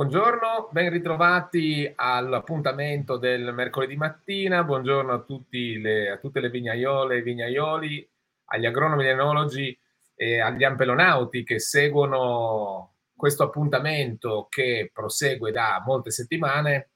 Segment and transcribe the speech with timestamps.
[0.00, 4.64] Buongiorno, ben ritrovati all'appuntamento del mercoledì mattina.
[4.64, 8.10] Buongiorno a, le, a tutte le vignaiole e vignaioli,
[8.46, 9.78] agli agronomi e enologi
[10.14, 16.92] e agli ampelonauti che seguono questo appuntamento che prosegue da molte settimane,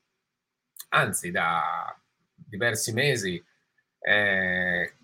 [0.89, 1.95] anzi da
[2.35, 3.45] diversi mesi,
[3.99, 4.95] eh,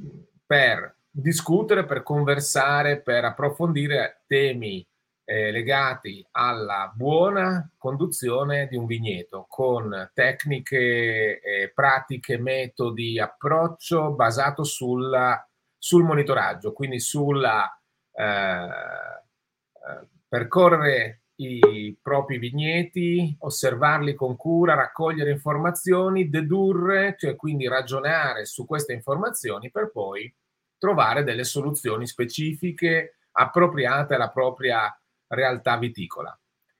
[0.46, 4.88] per discutere, per conversare, per approfondire temi
[5.30, 14.64] eh, legati alla buona conduzione di un vigneto con tecniche, eh, pratiche, metodi, approccio basato
[14.64, 17.64] sulla, sul monitoraggio, quindi sulla
[18.10, 28.46] eh, eh, percorrere i propri vigneti, osservarli con cura, raccogliere informazioni, dedurre, cioè quindi ragionare
[28.46, 30.34] su queste informazioni per poi
[30.76, 34.92] trovare delle soluzioni specifiche appropriate alla propria
[35.30, 36.36] realtà viticola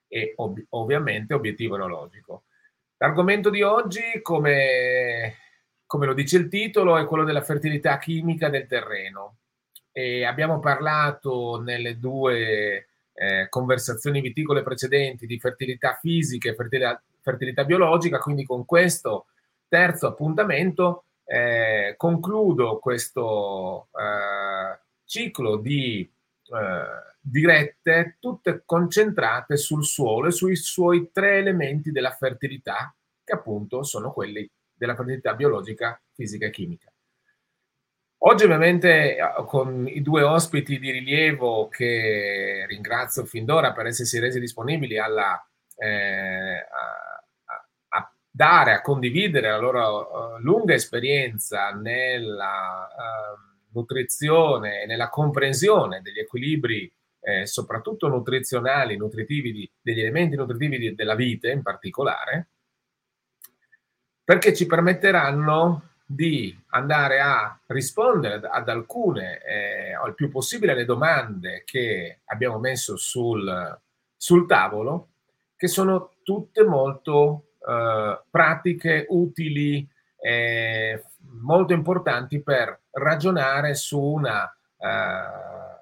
[0.07, 2.45] e ov- ovviamente obiettivo enologico.
[2.99, 5.37] L'argomento di oggi, come,
[5.87, 9.37] come, lo dice il titolo, è quello della fertilità chimica del terreno.
[9.93, 17.65] E abbiamo parlato nelle due eh, conversazioni viticole precedenti di fertilità fisica e fertilità, fertilità
[17.65, 19.27] biologica, quindi con questo
[19.69, 30.33] terzo appuntamento eh, concludo questo eh, ciclo di eh, dirette, tutte concentrate sul suolo e
[30.33, 36.51] sui suoi tre elementi della fertilità, che appunto sono quelli della fertilità biologica, fisica e
[36.51, 36.91] chimica.
[38.23, 44.39] Oggi ovviamente con i due ospiti di rilievo che ringrazio fin d'ora per essersi resi
[44.39, 45.43] disponibili alla,
[45.77, 54.87] eh, a, a, dare, a condividere la loro uh, lunga esperienza nella uh, nutrizione e
[54.87, 61.51] nella comprensione degli equilibri eh, soprattutto nutrizionali, nutritivi di, degli elementi nutritivi di, della vite
[61.51, 62.49] in particolare,
[64.25, 71.63] perché ci permetteranno di andare a rispondere ad alcune, eh, il più possibile alle domande
[71.65, 73.81] che abbiamo messo sul,
[74.17, 75.11] sul tavolo,
[75.57, 79.89] che sono tutte molto eh, pratiche, utili,
[80.21, 81.05] eh,
[81.43, 84.45] molto importanti per ragionare su una
[84.79, 85.80] eh,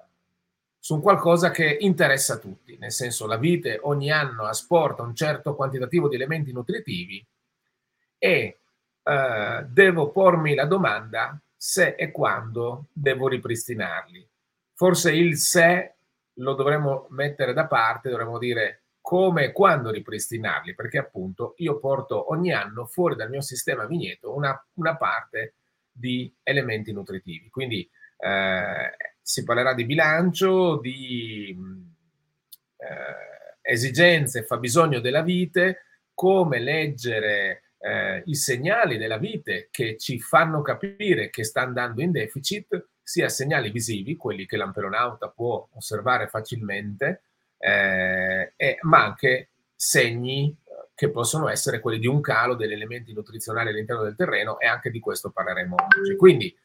[0.89, 5.53] su qualcosa che interessa a tutti, nel senso la vite ogni anno asporta un certo
[5.53, 7.23] quantitativo di elementi nutritivi
[8.17, 8.57] e
[9.03, 14.27] eh, devo pormi la domanda se e quando devo ripristinarli.
[14.73, 15.93] Forse il se
[16.33, 22.31] lo dovremmo mettere da parte, dovremmo dire come e quando ripristinarli, perché appunto io porto
[22.31, 25.53] ogni anno fuori dal mio sistema vigneto una, una parte
[25.91, 27.51] di elementi nutritivi.
[27.51, 28.95] Quindi eh,
[29.29, 31.55] si parlerà di bilancio, di
[32.77, 35.83] eh, esigenze, fabbisogno della vite,
[36.15, 42.09] come leggere eh, i segnali della vite che ci fanno capire che sta andando in
[42.09, 47.21] deficit, sia segnali visivi, quelli che l'amperonauta può osservare facilmente,
[47.59, 50.57] eh, e, ma anche segni
[50.95, 54.89] che possono essere quelli di un calo degli elementi nutrizionali all'interno del terreno e anche
[54.89, 56.15] di questo parleremo oggi.
[56.15, 56.57] Quindi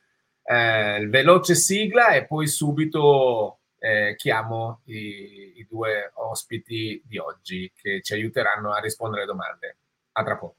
[0.45, 8.01] eh, veloce sigla e poi subito eh, chiamo i, i, due ospiti di oggi che
[8.03, 9.77] ci aiuteranno a rispondere alle domande.
[10.13, 10.57] A tra poco.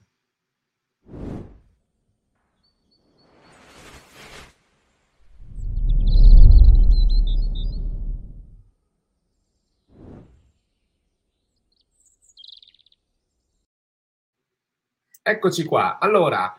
[15.28, 15.98] Eccoci qua.
[15.98, 16.56] Allora,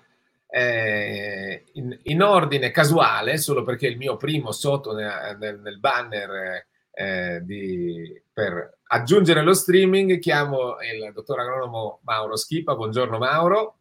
[0.49, 6.67] eh, in, in, ordine casuale, solo perché il mio primo sotto nel, nel, nel banner
[6.93, 12.75] eh, di, per aggiungere lo streaming, chiamo il dottor agronomo Mauro Schipa.
[12.75, 13.77] Buongiorno Mauro.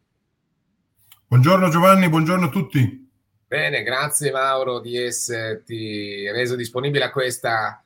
[1.28, 3.10] Buongiorno Giovanni, buongiorno a tutti.
[3.48, 7.82] Bene, grazie Mauro di esserti reso disponibile a questa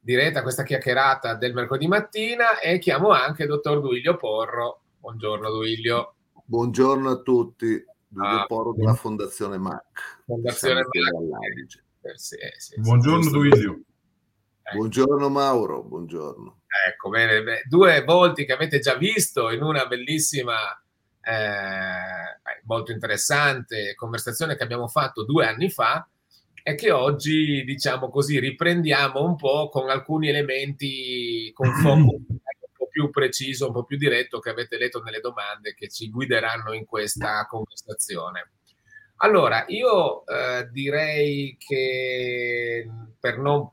[0.00, 4.82] diretta, a questa chiacchierata del mercoledì mattina e chiamo anche il dottor Duilio Porro.
[4.98, 6.14] Buongiorno Duilio.
[6.44, 7.82] Buongiorno a tutti.
[8.14, 10.22] Giulio ah, Poro della Fondazione MAC.
[10.24, 11.82] Fondazione MAC.
[12.02, 13.80] Eh, sì, sì, buongiorno Duilio.
[14.62, 14.76] Ecco.
[14.76, 16.60] Buongiorno Mauro, buongiorno.
[16.88, 20.54] Ecco, bene, bene, due volti che avete già visto in una bellissima,
[21.20, 26.08] eh, molto interessante conversazione che abbiamo fatto due anni fa
[26.62, 32.20] e che oggi, diciamo così, riprendiamo un po' con alcuni elementi con fuoco
[32.94, 36.84] più preciso, un po' più diretto che avete letto nelle domande che ci guideranno in
[36.84, 38.52] questa conversazione.
[39.16, 42.88] Allora, io eh, direi che
[43.18, 43.68] per non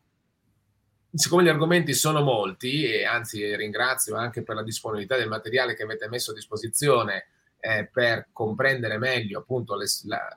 [1.14, 5.84] siccome gli argomenti sono molti, e anzi ringrazio anche per la disponibilità del materiale che
[5.84, 7.28] avete messo a disposizione
[7.60, 9.78] eh, per comprendere meglio appunto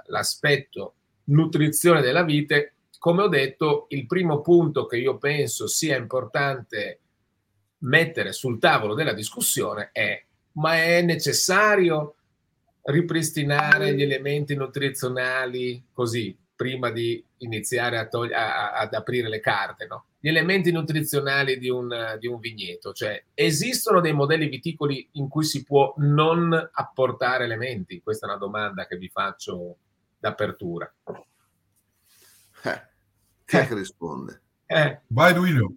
[0.08, 0.94] l'aspetto
[1.24, 6.98] nutrizione della vite, come ho detto, il primo punto che io penso sia importante
[7.84, 10.22] mettere sul tavolo della discussione è
[10.52, 12.16] ma è necessario
[12.82, 19.86] ripristinare gli elementi nutrizionali così prima di iniziare a togli- a- ad aprire le carte,
[19.86, 20.06] no?
[20.20, 25.44] Gli elementi nutrizionali di un, di un vigneto, cioè esistono dei modelli viticoli in cui
[25.44, 28.00] si può non apportare elementi?
[28.00, 29.76] Questa è una domanda che vi faccio
[30.18, 30.90] d'apertura.
[32.62, 32.82] Eh,
[33.44, 34.40] chi è che risponde?
[34.66, 35.00] Eh.
[35.08, 35.74] Vai Duilio.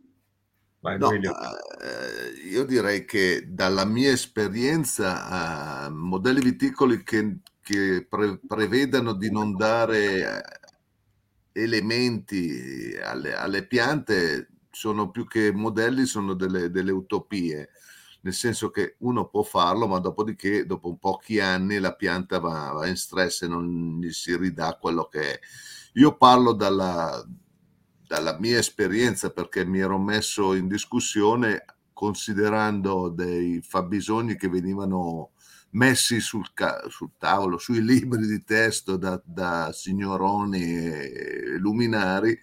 [0.95, 9.13] No, eh, io direi che dalla mia esperienza, eh, modelli viticoli che, che pre- prevedano
[9.13, 10.42] di non dare
[11.54, 17.69] eh, elementi alle, alle, piante sono più che modelli, sono delle, delle, utopie,
[18.22, 22.88] nel senso che uno può farlo, ma dopodiché, dopo pochi anni, la pianta va, va
[22.88, 25.40] in stress e non gli si ridà quello che è.
[25.94, 27.25] Io parlo dalla,
[28.07, 35.31] dalla mia esperienza, perché mi ero messo in discussione considerando dei fabbisogni che venivano
[35.71, 42.39] messi sul, ca- sul tavolo, sui libri di testo da, da signoroni e luminari,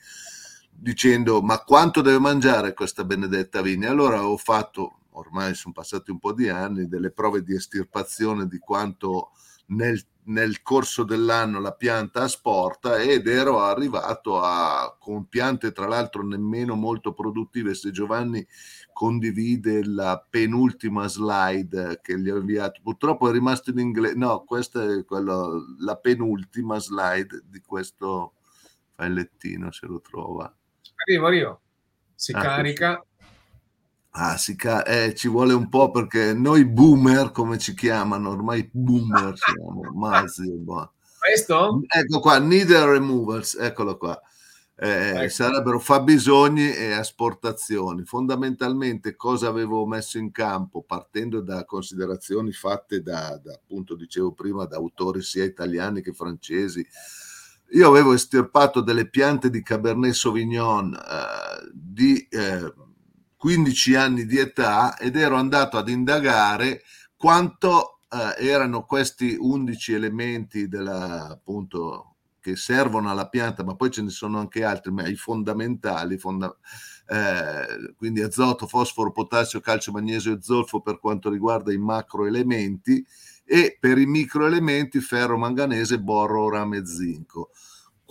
[0.70, 3.90] dicendo ma quanto deve mangiare questa benedetta vigna?
[3.90, 8.58] Allora ho fatto, ormai sono passati un po' di anni, delle prove di estirpazione di
[8.58, 9.30] quanto
[9.66, 16.22] nel nel corso dell'anno la pianta asporta ed ero arrivato a con piante tra l'altro
[16.22, 18.46] nemmeno molto produttive se Giovanni
[18.92, 22.80] condivide la penultima slide che gli ho inviato.
[22.82, 28.34] Purtroppo è rimasto in inglese no questa è quello, la penultima slide di questo
[28.94, 30.52] failettino se lo trova.
[31.06, 31.60] Arrivo io
[32.14, 33.04] si ah, carica
[34.16, 38.68] Ah, si ca- eh, ci vuole un po' perché noi boomer, come ci chiamano, ormai
[38.72, 40.92] boomer siamo, Mazzi, boh.
[41.18, 41.80] Questo?
[41.88, 44.20] Ecco qua, needle removals, eccolo qua.
[44.76, 45.28] Eh, ecco.
[45.30, 48.04] Sarebbero fabbisogni e asportazioni.
[48.04, 54.64] Fondamentalmente cosa avevo messo in campo partendo da considerazioni fatte da, da appunto dicevo prima,
[54.66, 56.86] da autori sia italiani che francesi.
[57.70, 62.28] Io avevo estirpato delle piante di Cabernet Sauvignon eh, di...
[62.30, 62.72] Eh,
[63.44, 66.80] 15 anni di età ed ero andato ad indagare
[67.14, 74.00] quanto eh, erano questi 11 elementi della, appunto, che servono alla pianta, ma poi ce
[74.00, 76.56] ne sono anche altri, ma i fondamentali, fonda,
[77.06, 83.04] eh, quindi azoto, fosforo, potassio, calcio, magnesio e zolfo per quanto riguarda i macroelementi
[83.44, 87.50] e per i microelementi ferro, manganese, borro, rame e zinco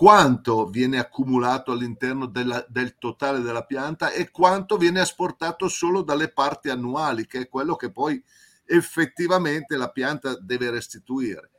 [0.03, 6.27] quanto viene accumulato all'interno della, del totale della pianta e quanto viene asportato solo dalle
[6.27, 8.21] parti annuali, che è quello che poi
[8.65, 11.51] effettivamente la pianta deve restituire.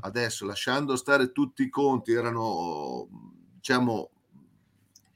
[0.00, 3.06] Adesso, lasciando stare tutti i conti, erano,
[3.54, 4.10] diciamo,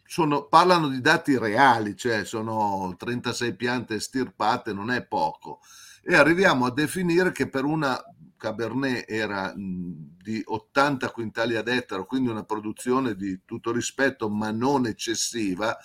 [0.04, 5.58] sono, parlano di dati reali, cioè sono 36 piante stirpate, non è poco.
[6.04, 8.00] E arriviamo a definire che per una
[8.40, 14.86] Cabernet era di 80 quintali ad ettaro, quindi una produzione di tutto rispetto, ma non
[14.86, 15.76] eccessiva,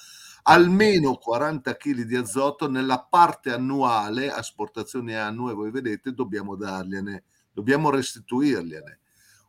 [0.44, 7.90] almeno 40 kg di azoto nella parte annuale, asportazioni annue, voi vedete, dobbiamo dargliene, dobbiamo
[7.90, 9.00] restituirgliene.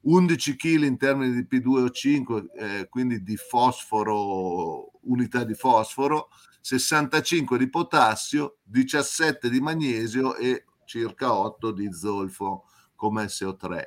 [0.02, 6.28] 11 kg in termini di P2O5, eh, quindi di fosforo, unità di fosforo,
[6.60, 12.64] 65 di potassio, 17 di magnesio e circa 8 di zolfo
[12.96, 13.84] come SO3.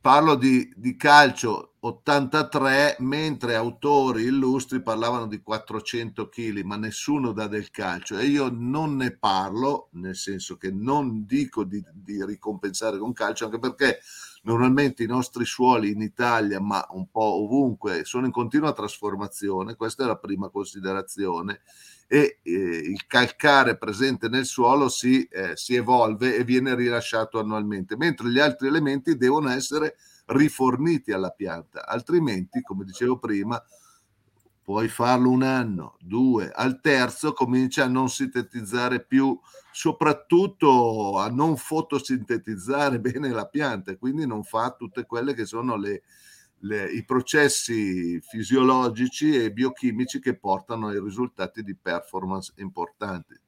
[0.00, 7.46] Parlo di, di, calcio 83, mentre autori illustri parlavano di 400 kg, ma nessuno dà
[7.46, 8.18] del calcio.
[8.18, 13.44] E io non ne parlo, nel senso che non dico di, di ricompensare con calcio,
[13.44, 14.00] anche perché
[14.42, 20.02] normalmente i nostri suoli in Italia, ma un po' ovunque, sono in continua trasformazione, questa
[20.02, 21.60] è la prima considerazione.
[22.08, 27.96] E eh, il calcare presente nel suolo si, eh, si evolve e viene rilasciato annualmente,
[27.96, 29.94] mentre gli altri elementi devono essere
[30.28, 33.62] riforniti alla pianta, altrimenti, come dicevo prima,
[34.62, 39.38] puoi farlo un anno, due, al terzo comincia a non sintetizzare più,
[39.72, 46.02] soprattutto a non fotosintetizzare bene la pianta, quindi non fa tutte quelle che sono le,
[46.60, 53.40] le, i processi fisiologici e biochimici che portano ai risultati di performance importanti.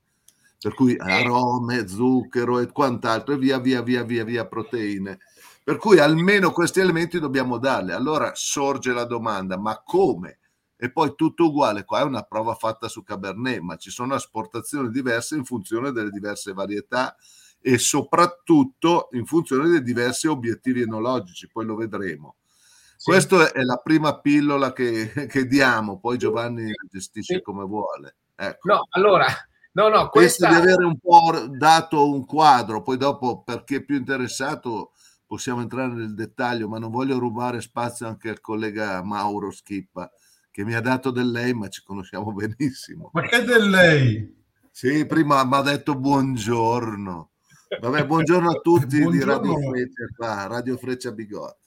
[0.58, 5.18] Per cui arome, zucchero e quant'altro, e via via via via via proteine.
[5.62, 7.92] Per cui almeno questi elementi dobbiamo darli.
[7.92, 10.40] Allora sorge la domanda, ma come
[10.82, 11.84] e poi tutto uguale.
[11.84, 16.08] Qua è una prova fatta su Cabernet, ma ci sono asportazioni diverse in funzione delle
[16.08, 17.14] diverse varietà
[17.60, 22.36] e soprattutto in funzione dei diversi obiettivi enologici, poi lo vedremo.
[22.96, 23.10] Sì.
[23.10, 27.42] Questa è la prima pillola che, che diamo, poi Giovanni gestisce sì.
[27.42, 28.16] come vuole.
[28.34, 28.72] Ecco.
[28.72, 29.26] No, allora,
[29.72, 30.48] no, no, questa...
[30.48, 34.92] di avere un po' dato un quadro, poi dopo per chi è più interessato
[35.30, 40.10] possiamo entrare nel dettaglio, ma non voglio rubare spazio anche al collega Mauro Schippa,
[40.50, 43.10] che mi ha dato del lei, ma ci conosciamo benissimo.
[43.12, 44.44] Ma che del lei?
[44.72, 47.30] Sì, prima mi ha detto buongiorno.
[47.80, 49.10] Vabbè, buongiorno a tutti buongiorno.
[49.10, 51.58] di Radio Freccia, qua, Radio Freccia Bigot.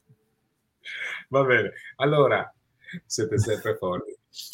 [1.29, 2.53] Va bene, allora,
[3.05, 4.13] siete sempre forti.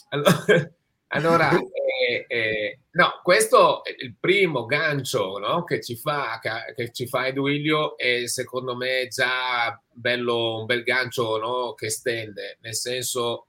[0.09, 0.71] Allora,
[1.09, 1.51] allora
[2.09, 7.27] eh, eh, no, questo è il primo gancio no, che, ci fa, che ci fa
[7.27, 13.47] Eduilio e secondo me già bello, un bel gancio no, che stende, nel senso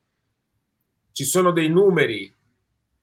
[1.13, 2.35] ci sono dei numeri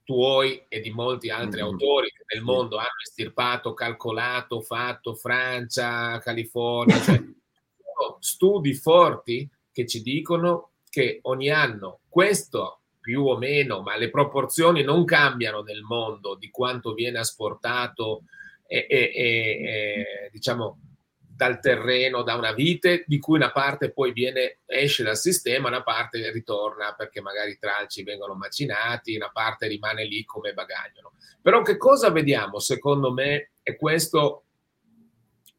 [0.08, 1.70] tuoi e di molti altri mm-hmm.
[1.70, 7.22] autori che nel mondo hanno estirpato, calcolato, fatto Francia, California, cioè,
[8.18, 12.77] studi forti che ci dicono che ogni anno questo
[13.08, 18.24] più o meno, ma le proporzioni non cambiano nel mondo di quanto viene asportato
[18.66, 20.78] e, e, e diciamo
[21.16, 25.82] dal terreno, da una vite, di cui una parte poi viene, esce dal sistema, una
[25.82, 31.12] parte ritorna perché magari i tralci vengono macinati, una parte rimane lì come bagaglio.
[31.40, 34.44] Però che cosa vediamo, secondo me, e questo,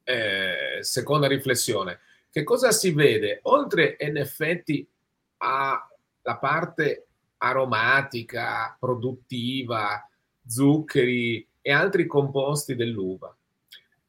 [0.03, 3.39] eh, seconda riflessione, che cosa si vede?
[3.44, 4.88] Oltre in effetti
[5.38, 7.09] alla parte
[7.39, 10.08] aromatica, produttiva,
[10.46, 13.36] zuccheri e altri composti dell'uva.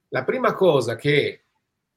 [0.09, 1.45] La prima cosa che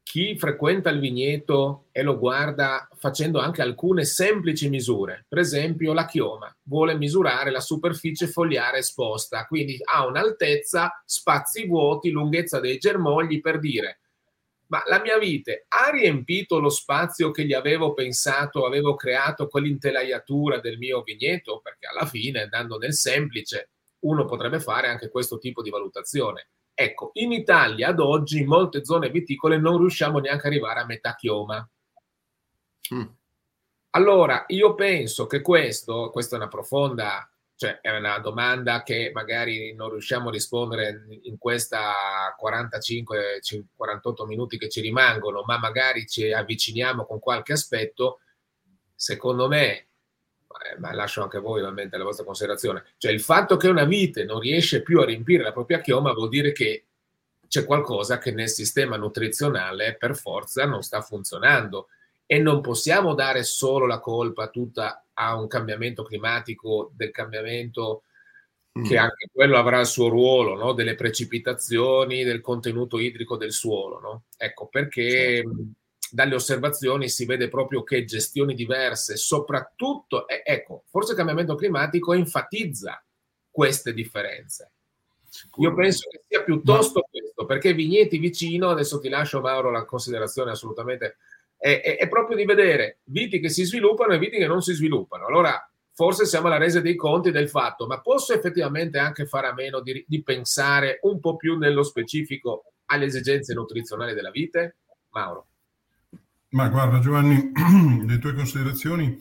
[0.04, 6.06] chi frequenta il vigneto e lo guarda facendo anche alcune semplici misure, per esempio la
[6.06, 13.42] chioma, vuole misurare la superficie fogliare esposta, quindi ha un'altezza, spazi vuoti, lunghezza dei germogli
[13.42, 14.02] per dire
[14.68, 20.60] ma la mia vite ha riempito lo spazio che gli avevo pensato, avevo creato quell'intelaiatura
[20.60, 25.62] del mio vigneto, perché alla fine, andando nel semplice, uno potrebbe fare anche questo tipo
[25.62, 26.48] di valutazione.
[26.74, 30.86] Ecco, in Italia ad oggi in molte zone viticole non riusciamo neanche ad arrivare a
[30.86, 31.68] metà chioma.
[32.94, 33.06] Mm.
[33.92, 37.32] Allora, io penso che questo, questa è una profonda
[37.64, 44.68] cioè, è una domanda che magari non riusciamo a rispondere in questa 45-48 minuti che
[44.68, 48.20] ci rimangono, ma magari ci avviciniamo con qualche aspetto.
[48.94, 49.86] Secondo me, eh,
[50.80, 54.42] ma lascio anche voi ovviamente la vostra considerazione, cioè il fatto che una vite non
[54.42, 56.84] riesce più a riempire la propria chioma vuol dire che
[57.48, 61.88] c'è qualcosa che nel sistema nutrizionale per forza non sta funzionando
[62.26, 68.04] e non possiamo dare solo la colpa tutta a un cambiamento climatico, del cambiamento
[68.78, 68.86] mm.
[68.86, 70.74] che anche quello avrà il suo ruolo, no?
[70.74, 74.00] delle precipitazioni, del contenuto idrico del suolo.
[74.00, 74.24] No?
[74.38, 75.56] Ecco perché certo.
[76.12, 82.14] dalle osservazioni si vede proprio che gestioni diverse, soprattutto, eh, ecco, forse il cambiamento climatico
[82.14, 83.04] enfatizza
[83.50, 84.72] queste differenze.
[85.58, 90.52] Io penso che sia piuttosto questo, perché vigneti vicino, adesso ti lascio Mauro la considerazione
[90.52, 91.18] assolutamente
[91.64, 94.74] è, è, è, proprio di vedere viti che si sviluppano e viti che non si
[94.74, 95.28] sviluppano.
[95.28, 99.54] Allora, forse siamo alla resa dei conti del fatto, ma posso effettivamente anche fare a
[99.54, 104.76] meno di, di pensare un po' più nello specifico alle esigenze nutrizionali della vite?
[105.12, 105.48] Mauro.
[106.50, 107.54] Ma guarda Giovanni,
[108.06, 109.18] le tue considerazioni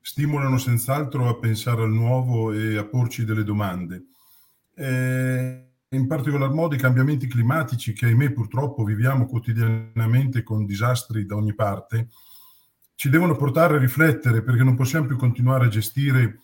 [0.00, 4.06] stimolano senz'altro a pensare al nuovo e a porci delle domande.
[4.74, 11.36] Eh, in particolar modo i cambiamenti climatici che ahimè purtroppo viviamo quotidianamente con disastri da
[11.36, 12.08] ogni parte,
[12.96, 16.40] ci devono portare a riflettere perché non possiamo più continuare a gestire,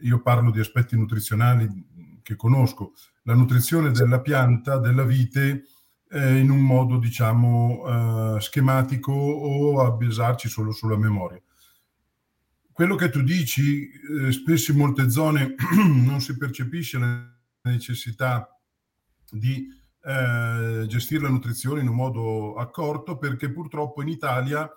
[0.00, 2.92] io parlo di aspetti nutrizionali che conosco,
[3.22, 5.64] la nutrizione della pianta, della vite,
[6.10, 11.40] eh, in un modo diciamo eh, schematico o a basarci solo sulla memoria.
[12.72, 15.54] Quello che tu dici, eh, spesso in molte zone
[15.86, 18.55] non si percepisce la necessità
[19.30, 19.66] di
[20.02, 24.70] eh, gestire la nutrizione in un modo accorto perché purtroppo in Italia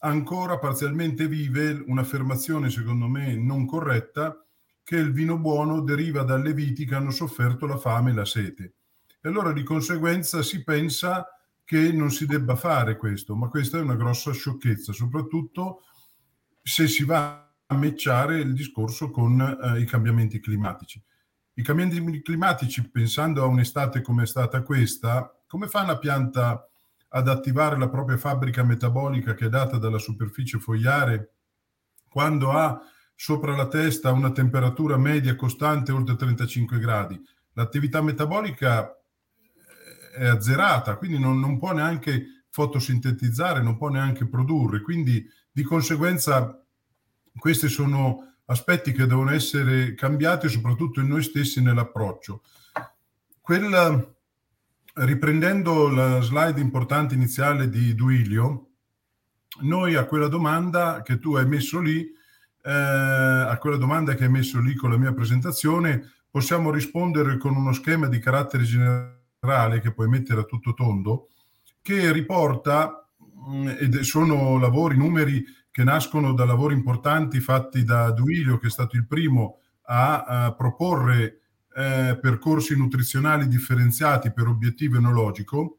[0.00, 4.44] ancora parzialmente vive un'affermazione secondo me non corretta
[4.82, 8.74] che il vino buono deriva dalle viti che hanno sofferto la fame e la sete.
[9.20, 11.26] E allora di conseguenza si pensa
[11.64, 15.82] che non si debba fare questo, ma questa è una grossa sciocchezza, soprattutto
[16.60, 21.00] se si va a matchare il discorso con eh, i cambiamenti climatici.
[21.54, 26.68] I cambiamenti climatici, pensando a un'estate come è stata questa, come fa una pianta
[27.08, 31.34] ad attivare la propria fabbrica metabolica che è data dalla superficie fogliare
[32.08, 32.80] quando ha
[33.14, 37.20] sopra la testa una temperatura media costante oltre 35 gradi.
[37.54, 44.80] L'attività metabolica eh, è azzerata, quindi non, non può neanche fotosintetizzare, non può neanche produrre,
[44.80, 46.64] quindi di conseguenza
[47.36, 52.42] questi sono aspetti che devono essere cambiati soprattutto in noi stessi nell'approccio.
[53.40, 54.14] Quella,
[54.94, 58.66] riprendendo la slide importante iniziale di Duilio,
[59.62, 62.00] noi a quella domanda che tu hai messo lì,
[62.62, 67.54] eh, a quella domanda che hai messo lì con la mia presentazione, possiamo rispondere con
[67.56, 71.28] uno schema di carattere generale che puoi mettere a tutto tondo,
[71.82, 73.08] che riporta,
[73.48, 75.44] mm, ed sono lavori, numeri
[75.80, 80.52] che nascono da lavori importanti fatti da Duilio, che è stato il primo a, a
[80.52, 81.40] proporre
[81.74, 85.78] eh, percorsi nutrizionali differenziati per obiettivo enologico,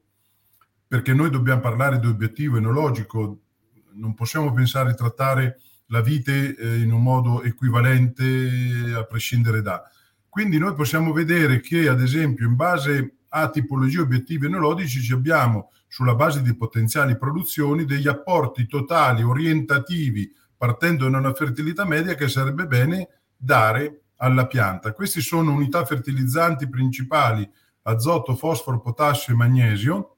[0.87, 3.41] perché noi dobbiamo parlare di obiettivo enologico,
[3.93, 9.83] non possiamo pensare di trattare la vite eh, in un modo equivalente a prescindere da.
[10.27, 16.15] Quindi noi possiamo vedere che, ad esempio, in base a tipologie obiettivi enologici abbiamo, sulla
[16.15, 22.67] base di potenziali produzioni, degli apporti totali orientativi partendo da una fertilità media che sarebbe
[22.67, 24.93] bene dare alla pianta.
[24.93, 27.49] Queste sono unità fertilizzanti principali,
[27.83, 30.17] azoto, fosforo, potassio e magnesio,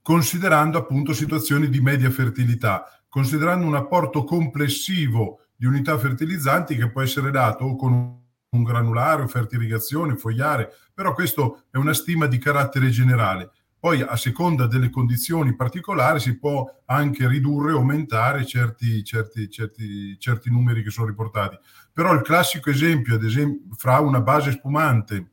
[0.00, 7.02] considerando appunto situazioni di media fertilità, considerando un apporto complessivo di unità fertilizzanti che può
[7.02, 8.19] essere dato o con
[8.50, 13.50] un granulare, offerta irrigazione, fogliare, però questo è una stima di carattere generale.
[13.78, 20.18] Poi a seconda delle condizioni particolari si può anche ridurre o aumentare certi, certi, certi,
[20.18, 21.56] certi numeri che sono riportati.
[21.92, 25.30] Però il classico esempio, ad esempio, fra una base spumante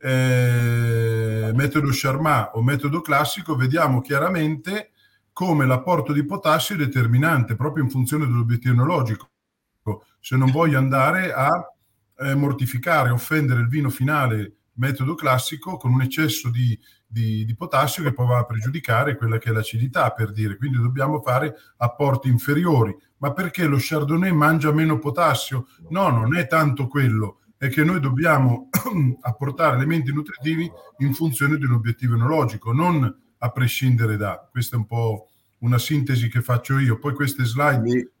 [0.00, 4.92] eh, metodo Charmat o metodo classico, vediamo chiaramente
[5.32, 9.30] come l'apporto di potassio è determinante proprio in funzione dell'obiettivo enologico.
[10.20, 11.50] Se non voglio andare a
[12.18, 18.02] eh, mortificare, offendere il vino finale metodo classico con un eccesso di, di, di, potassio
[18.02, 20.56] che poi va a pregiudicare quella che è l'acidità, per dire.
[20.56, 22.96] Quindi dobbiamo fare apporti inferiori.
[23.18, 25.66] Ma perché lo Chardonnay mangia meno potassio?
[25.88, 28.68] No, non è tanto quello è che noi dobbiamo
[29.20, 34.48] apportare elementi nutritivi in funzione di un obiettivo enologico, non a prescindere da.
[34.50, 35.28] Questa è un po'
[35.58, 36.98] una sintesi che faccio io.
[36.98, 38.12] Poi queste slide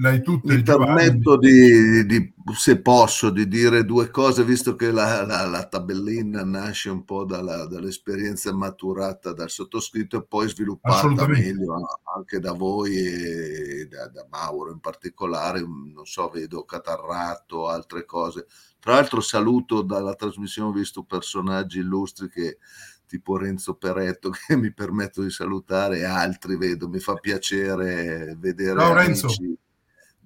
[0.00, 0.54] l'hai tutte.
[0.54, 5.66] Mi permetto di, di, se posso, di dire due cose, visto che la, la, la
[5.66, 11.74] tabellina nasce un po' dalla, dall'esperienza maturata dal sottoscritto e poi sviluppata meglio
[12.16, 15.60] anche da voi e da, da Mauro in particolare.
[15.60, 18.46] Non so, vedo Catarratto, altre cose
[18.80, 22.58] tra l'altro saluto dalla trasmissione, ho visto personaggi illustri che
[23.06, 28.78] tipo Renzo Peretto che mi permetto di salutare e altri vedo, mi fa piacere vedere
[28.78, 29.28] Ciao, Renzo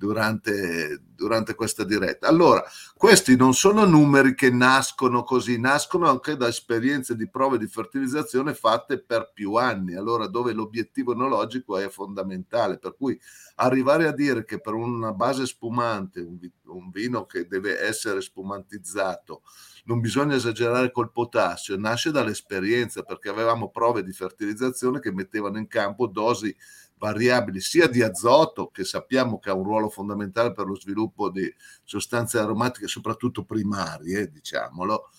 [0.02, 2.26] durante, durante questa diretta.
[2.26, 2.64] Allora,
[2.96, 8.52] questi non sono numeri che nascono così, nascono anche da esperienze di prove di fertilizzazione
[8.52, 13.16] fatte per più anni, allora dove l'obiettivo enologico è fondamentale, per cui
[13.56, 19.42] arrivare a dire che per una base spumante, un, vino che deve essere spumantizzato,
[19.84, 25.68] non bisogna esagerare col potassio, nasce dall'esperienza perché avevamo prove di fertilizzazione che mettevano in
[25.68, 26.54] campo dosi
[27.02, 31.52] variabili sia di azoto, che sappiamo che ha un ruolo fondamentale per lo sviluppo di
[31.82, 35.10] sostanze aromatiche, soprattutto primarie, diciamolo,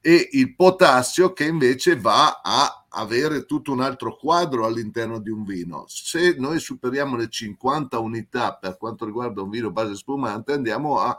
[0.00, 5.42] e il potassio che invece va a avere tutto un altro quadro all'interno di un
[5.42, 5.84] vino.
[5.88, 11.18] Se noi superiamo le 50 unità per quanto riguarda un vino base spumante, andiamo a,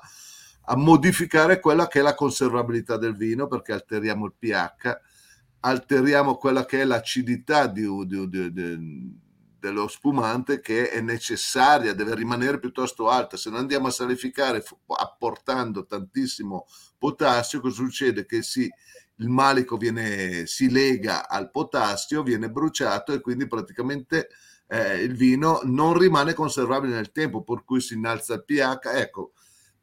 [0.65, 4.99] a modificare quella che è la conservabilità del vino perché alteriamo il pH,
[5.61, 9.21] alteriamo quella che è l'acidità di, di, di,
[9.63, 13.37] dello spumante che è necessaria, deve rimanere piuttosto alta.
[13.37, 16.65] Se non andiamo a salificare apportando tantissimo
[16.97, 18.25] potassio, cosa succede?
[18.25, 18.69] Che si,
[19.19, 24.27] il malico viene, si lega al potassio, viene bruciato e quindi praticamente
[24.67, 28.89] eh, il vino non rimane conservabile nel tempo, per cui si innalza il pH.
[28.93, 29.31] Ecco,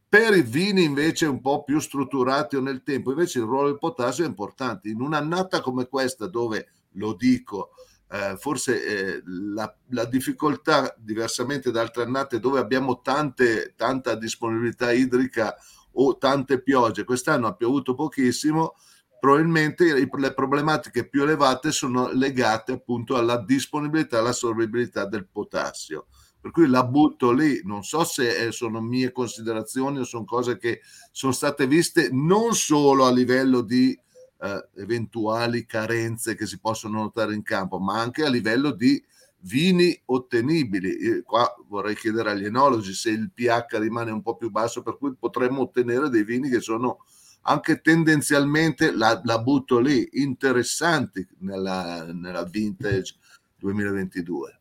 [0.06, 3.78] per i vini invece un po' più strutturati o nel tempo, invece il ruolo del
[3.78, 4.90] potassio è importante.
[4.90, 7.70] In un'annata come questa, dove lo dico,
[8.12, 14.90] eh, forse eh, la, la, difficoltà, diversamente da altre annate dove abbiamo tante, tanta disponibilità
[14.90, 15.54] idrica
[15.92, 18.74] o tante piogge, quest'anno ha piovuto pochissimo,
[19.20, 26.06] probabilmente le problematiche più elevate sono legate appunto alla disponibilità e alla sorbibilità del potassio.
[26.40, 30.80] Per cui la butto lì, non so se sono mie considerazioni o sono cose che
[31.12, 33.96] sono state viste non solo a livello di
[34.40, 39.02] eh, eventuali carenze che si possono notare in campo, ma anche a livello di
[39.40, 41.22] vini ottenibili.
[41.22, 45.14] Qua vorrei chiedere agli enologi se il pH rimane un po' più basso, per cui
[45.18, 47.04] potremmo ottenere dei vini che sono
[47.42, 53.14] anche tendenzialmente, la, la butto lì, interessanti nella, nella vintage
[53.56, 54.58] 2022.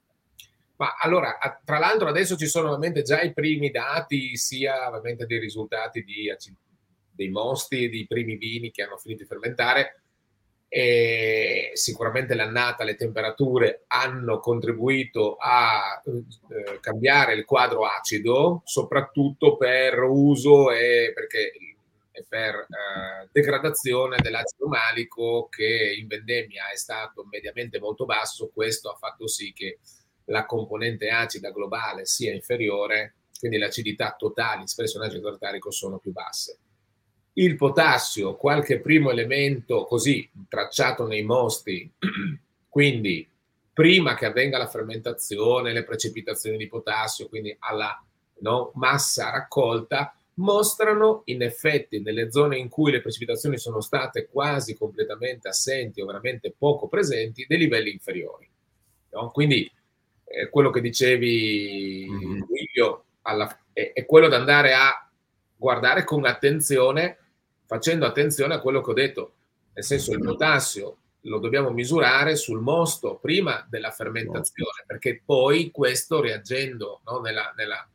[0.78, 5.40] Ma allora, tra l'altro adesso ci sono ovviamente già i primi dati, sia ovviamente dei
[5.40, 6.30] risultati di,
[7.20, 10.04] dei mosti e dei primi vini che hanno finito di fermentare,
[10.72, 20.00] e sicuramente l'annata, le temperature hanno contribuito a eh, cambiare il quadro acido, soprattutto per
[20.04, 21.52] uso e perché
[22.28, 28.96] per eh, degradazione dell'acido malico che in vendemmia è stato mediamente molto basso, questo ha
[28.96, 29.80] fatto sì che
[30.26, 36.12] la componente acida globale sia inferiore, quindi le acidità totali in acido tartarico sono più
[36.12, 36.60] basse.
[37.40, 41.90] Il potassio, qualche primo elemento così tracciato nei mosti,
[42.68, 43.26] quindi
[43.72, 48.04] prima che avvenga la fermentazione, le precipitazioni di potassio, quindi alla
[48.40, 54.76] no, massa raccolta, mostrano in effetti nelle zone in cui le precipitazioni sono state quasi
[54.76, 58.50] completamente assenti o veramente poco presenti dei livelli inferiori.
[59.12, 59.32] No?
[59.32, 59.72] Quindi
[60.26, 62.42] eh, quello che dicevi, mm-hmm.
[63.22, 65.10] alla, è, è, quello da andare a
[65.56, 67.18] guardare con attenzione,
[67.70, 69.34] facendo attenzione a quello che ho detto,
[69.74, 76.20] nel senso il potassio lo dobbiamo misurare sul mosto prima della fermentazione, perché poi questo
[76.20, 77.88] reagendo no, nella, nella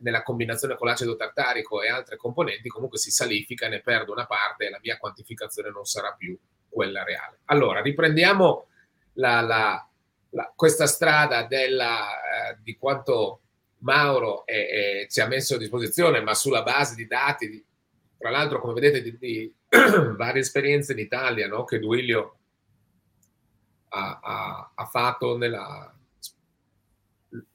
[0.00, 4.66] nella combinazione con l'acido tartarico e altre componenti comunque si salifica, ne perdo una parte
[4.66, 7.38] e la mia quantificazione non sarà più quella reale.
[7.46, 8.66] Allora, riprendiamo
[9.14, 9.88] la, la,
[10.30, 13.40] la, questa strada della, eh, di quanto
[13.78, 17.64] Mauro è, è, ci ha messo a disposizione, ma sulla base di dati, di,
[18.18, 19.54] tra l'altro come vedete di, di
[20.16, 21.64] varie esperienze in Italia no?
[21.64, 22.36] che Duilio
[23.88, 25.94] ha, ha, ha fatto nella,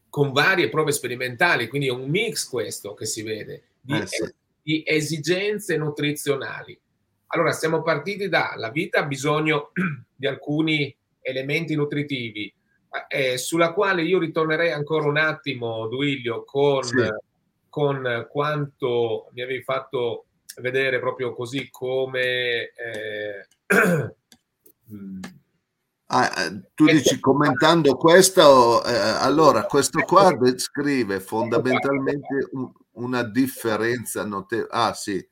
[0.09, 4.33] con varie prove sperimentali, quindi è un mix questo che si vede di, eh sì.
[4.61, 6.79] di esigenze nutrizionali.
[7.27, 9.71] Allora, siamo partiti da la vita ha bisogno
[10.15, 12.53] di alcuni elementi nutritivi,
[13.07, 17.07] eh, sulla quale io ritornerei ancora un attimo, Duilio, con, sì.
[17.69, 20.25] con quanto mi avevi fatto
[20.61, 22.71] vedere proprio così come...
[22.73, 23.47] Eh,
[24.93, 25.19] mm,
[26.15, 34.23] Ah, eh, tu dici commentando questo, eh, allora questo qua descrive fondamentalmente un, una differenza
[34.23, 34.67] notevole.
[34.69, 35.25] Ah sì,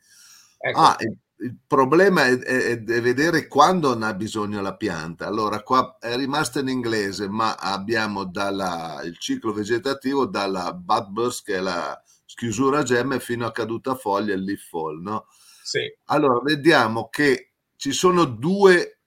[0.57, 0.79] ecco.
[0.79, 5.27] ah, il, il, problema è, è, è, vedere quando ne ha bisogno la pianta.
[5.27, 11.45] Allora qua è rimasto in inglese, ma abbiamo dalla, il ciclo vegetativo dalla bud burst,
[11.45, 12.01] che è la
[12.31, 15.01] schiusura gemme, fino a caduta foglia, il leaf fall.
[15.01, 15.27] No?
[15.63, 15.81] Sì.
[16.05, 19.01] Allora vediamo che ci sono due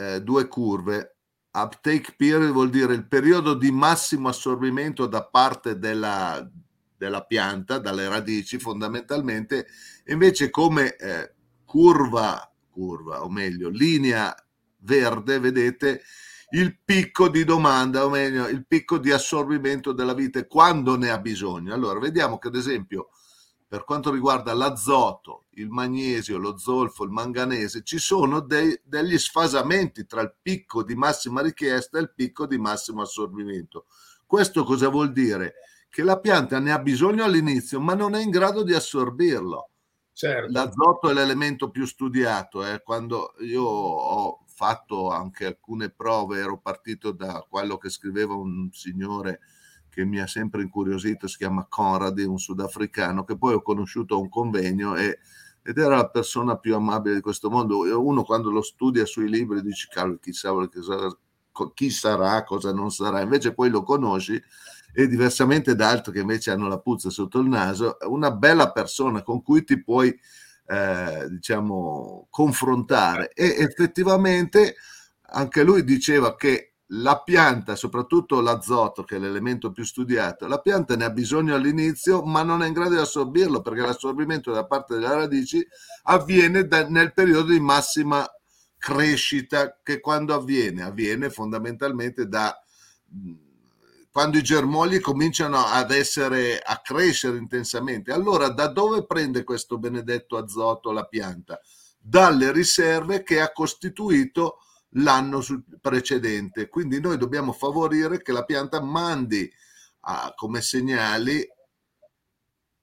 [0.00, 1.16] eh, due curve.
[1.52, 6.48] Uptake period vuol dire il periodo di massimo assorbimento da parte della,
[6.96, 9.66] della pianta, dalle radici fondamentalmente,
[10.06, 14.34] invece come eh, curva, curva, o meglio, linea
[14.78, 16.02] verde, vedete
[16.50, 21.18] il picco di domanda, o meglio, il picco di assorbimento della vite quando ne ha
[21.18, 21.72] bisogno.
[21.74, 23.10] Allora, vediamo che ad esempio
[23.70, 30.06] per quanto riguarda l'azoto, il magnesio, lo zolfo, il manganese, ci sono dei, degli sfasamenti
[30.06, 33.86] tra il picco di massima richiesta e il picco di massimo assorbimento.
[34.26, 35.54] Questo cosa vuol dire?
[35.88, 39.68] Che la pianta ne ha bisogno all'inizio, ma non è in grado di assorbirlo.
[40.12, 40.50] Certo.
[40.50, 42.66] L'azoto è l'elemento più studiato.
[42.66, 42.82] Eh.
[42.82, 49.40] Quando io ho fatto anche alcune prove, ero partito da quello che scriveva un signore
[49.88, 54.18] che mi ha sempre incuriosito, si chiama Conrad, un sudafricano, che poi ho conosciuto a
[54.18, 55.18] un convegno e,
[55.62, 57.78] ed era la persona più amabile di questo mondo.
[57.98, 60.52] Uno quando lo studia sui libri dice, cavolo, chissà
[61.72, 64.40] chi sarà, cosa non sarà, invece poi lo conosci
[64.92, 69.22] e diversamente da altri che invece hanno la puzza sotto il naso, una bella persona
[69.22, 70.14] con cui ti puoi,
[70.70, 73.32] eh, diciamo, confrontare.
[73.34, 74.76] E effettivamente
[75.32, 80.94] anche lui diceva che la pianta, soprattutto l'azoto, che è l'elemento più studiato, la pianta
[80.94, 84.94] ne ha bisogno all'inizio, ma non è in grado di assorbirlo perché l'assorbimento da parte
[84.94, 85.64] delle radici
[86.04, 88.24] avviene da, nel periodo di massima
[88.78, 90.82] crescita, che quando avviene?
[90.82, 92.56] Avviene fondamentalmente da
[94.10, 98.12] quando i germogli cominciano ad essere a crescere intensamente.
[98.12, 101.60] Allora, da dove prende questo benedetto azoto la pianta?
[101.98, 104.58] Dalle riserve che ha costituito
[104.94, 105.44] l'anno
[105.80, 106.68] precedente.
[106.68, 109.50] Quindi noi dobbiamo favorire che la pianta mandi
[110.00, 111.46] a, come segnali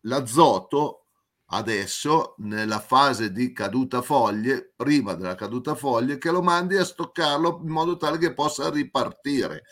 [0.01, 1.01] l'azoto
[1.49, 7.61] adesso nella fase di caduta foglie, prima della caduta foglie, che lo mandi a stoccarlo
[7.63, 9.63] in modo tale che possa ripartire.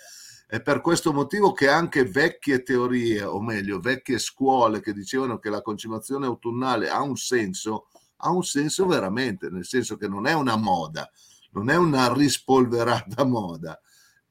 [0.47, 5.49] È per questo motivo che anche vecchie teorie, o meglio, vecchie scuole che dicevano che
[5.49, 10.33] la concimazione autunnale ha un senso, ha un senso veramente, nel senso che non è
[10.33, 11.09] una moda,
[11.51, 13.79] non è una rispolverata moda,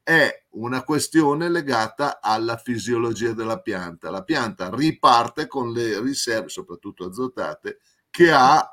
[0.01, 4.09] è una questione legata alla fisiologia della pianta.
[4.09, 8.71] La pianta riparte con le riserve, soprattutto azotate, che ha,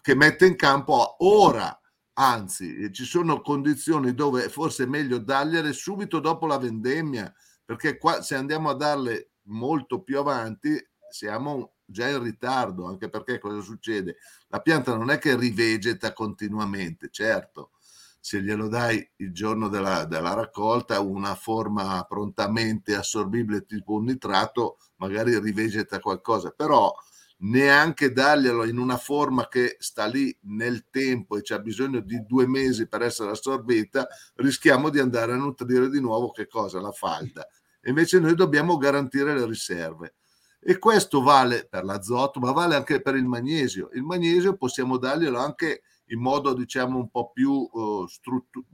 [0.00, 1.78] che mette in campo ora.
[2.20, 7.32] Anzi, ci sono condizioni dove forse è meglio dargliele subito dopo la vendemmia,
[7.64, 13.38] perché qua se andiamo a darle molto più avanti siamo già in ritardo, anche perché
[13.38, 14.16] cosa succede?
[14.48, 17.70] La pianta non è che rivegeta continuamente, certo,
[18.18, 24.78] se glielo dai il giorno della, della, raccolta, una forma prontamente assorbibile tipo un nitrato,
[24.96, 26.92] magari rivegeta qualcosa, però
[27.40, 32.46] neanche darglielo in una forma che sta lì nel tempo e c'ha bisogno di due
[32.46, 36.80] mesi per essere assorbita, rischiamo di andare a nutrire di nuovo che cosa?
[36.80, 37.46] La falda.
[37.84, 40.14] Invece noi dobbiamo garantire le riserve.
[40.60, 43.90] E questo vale per l'azoto, ma vale anche per il magnesio.
[43.92, 48.66] Il magnesio possiamo darglielo anche in modo diciamo un po' più uh, struttur-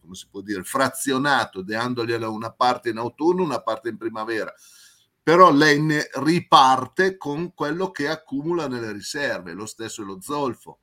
[0.00, 4.52] come si può dire frazionato, dandogliela una parte in autunno, una parte in primavera.
[5.22, 10.80] Però lei ne riparte con quello che accumula nelle riserve, lo stesso è lo zolfo.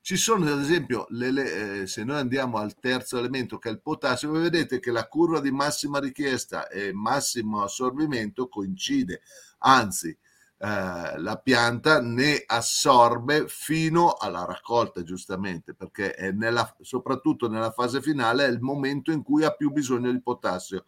[0.00, 3.72] Ci sono ad esempio, le, le, eh, se noi andiamo al terzo elemento che è
[3.72, 9.22] il potassio, vedete che la curva di massima richiesta e massimo assorbimento coincide,
[9.60, 18.00] anzi eh, la pianta ne assorbe fino alla raccolta, giustamente, perché nella, soprattutto nella fase
[18.02, 20.84] finale è il momento in cui ha più bisogno di potassio.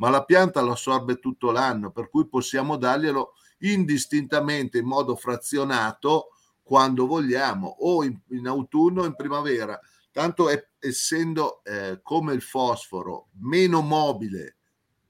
[0.00, 6.30] Ma la pianta lo assorbe tutto l'anno, per cui possiamo darglielo indistintamente in modo frazionato
[6.62, 9.78] quando vogliamo, o in, in autunno o in primavera.
[10.10, 14.56] Tanto è, essendo eh, come il fosforo meno mobile,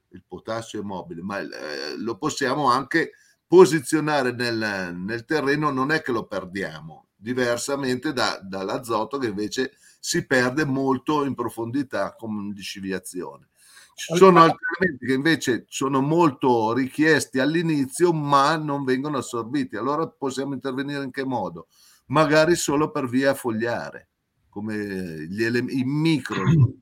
[0.09, 3.11] il potassio è mobile, ma eh, lo possiamo anche
[3.47, 10.25] posizionare nel, nel, terreno non è che lo perdiamo, diversamente da, dall'azoto che invece si
[10.25, 13.50] perde molto in profondità con disciviazione.
[14.03, 19.75] Ci sono altri elementi che invece sono molto richiesti all'inizio ma non vengono assorbiti.
[19.75, 21.67] Allora possiamo intervenire in che modo?
[22.07, 24.09] Magari solo per via fogliare,
[24.49, 26.41] come gli ele- i micro.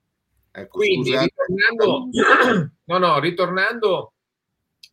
[0.51, 2.09] Ecco, Quindi, ritornando,
[2.85, 4.13] no, no, ritornando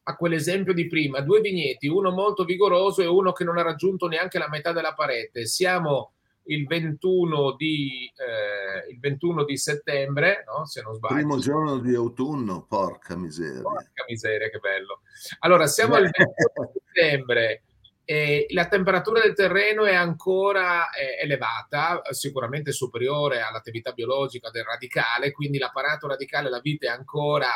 [0.02, 4.06] a quell'esempio di prima, due vigneti, uno molto vigoroso e uno che non ha raggiunto
[4.06, 5.46] neanche la metà della parete.
[5.46, 6.12] Siamo
[6.46, 10.66] il 21 di, eh, il 21 di settembre, no?
[10.66, 11.14] se non sbaglio.
[11.14, 13.62] Primo giorno di autunno, porca miseria.
[13.62, 15.00] Porca miseria, che bello.
[15.40, 17.62] Allora, siamo al 21 di settembre
[18.08, 25.32] e la temperatura del terreno è ancora eh, elevata, sicuramente superiore all'attività biologica del radicale,
[25.32, 27.50] quindi l'apparato radicale, la vita è ancora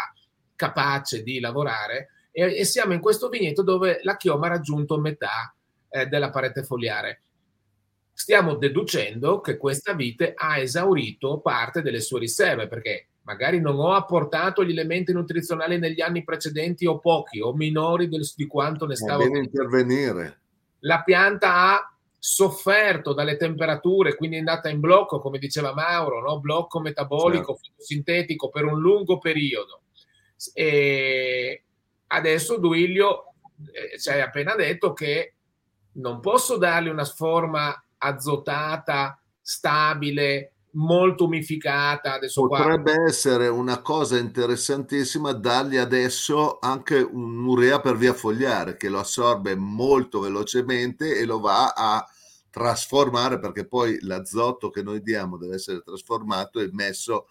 [0.57, 5.55] capace di lavorare e, e siamo in questo vigneto dove la chioma ha raggiunto metà
[5.89, 7.23] eh, della parete foliare.
[8.21, 13.95] Stiamo deducendo che questa vite ha esaurito parte delle sue riserve perché magari non ho
[13.95, 18.95] apportato gli elementi nutrizionali negli anni precedenti o pochi o minori del, di quanto ne
[18.95, 19.23] stavo.
[19.25, 20.41] Intervenire.
[20.81, 26.41] La pianta ha sofferto dalle temperature, quindi è andata in blocco, come diceva Mauro, no?
[26.41, 27.83] blocco metabolico certo.
[27.83, 29.85] sintetico per un lungo periodo.
[30.53, 31.65] E
[32.09, 33.33] adesso Duilio
[33.73, 35.37] eh, ci hai appena detto che
[35.93, 42.15] non posso dargli una forma azotata, stabile, molto umificata.
[42.15, 43.07] Adesso Potrebbe qua...
[43.07, 49.55] essere una cosa interessantissima dargli adesso anche un urea per via fogliare che lo assorbe
[49.55, 52.07] molto velocemente e lo va a
[52.51, 57.29] trasformare perché poi l'azoto che noi diamo deve essere trasformato e messo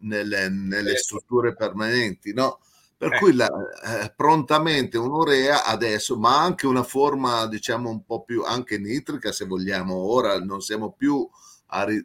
[0.00, 2.60] nelle, nelle strutture permanenti, no?
[2.98, 3.18] Per eh.
[3.18, 8.76] cui la, eh, prontamente un'urea adesso, ma anche una forma diciamo un po' più anche
[8.76, 11.26] nitrica se vogliamo, ora non siamo più
[11.66, 12.04] a ri-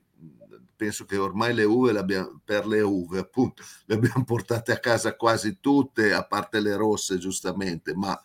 [0.76, 2.06] penso che ormai le uve le
[2.44, 7.18] per le uve appunto le abbiamo portate a casa quasi tutte, a parte le rosse
[7.18, 8.20] giustamente, ma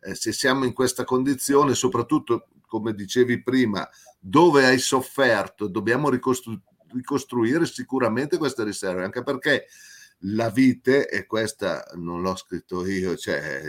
[0.00, 6.60] eh, se siamo in questa condizione, soprattutto come dicevi prima, dove hai sofferto, dobbiamo ricostru-
[6.92, 9.66] ricostruire sicuramente queste riserve, anche perché
[10.24, 13.62] la vite, e questa non l'ho scritto io, cioè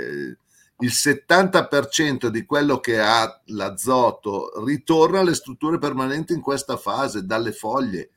[0.81, 7.51] il 70% di quello che ha l'azoto ritorna alle strutture permanenti in questa fase, dalle
[7.51, 8.09] foglie.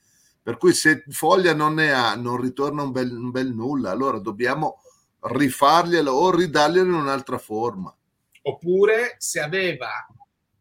[0.42, 4.18] Per cui se foglia non ne ha, non ritorna un bel, un bel nulla, allora
[4.18, 4.80] dobbiamo
[5.20, 7.94] rifarglielo o ridarglielo in un'altra forma.
[8.42, 9.88] Oppure se aveva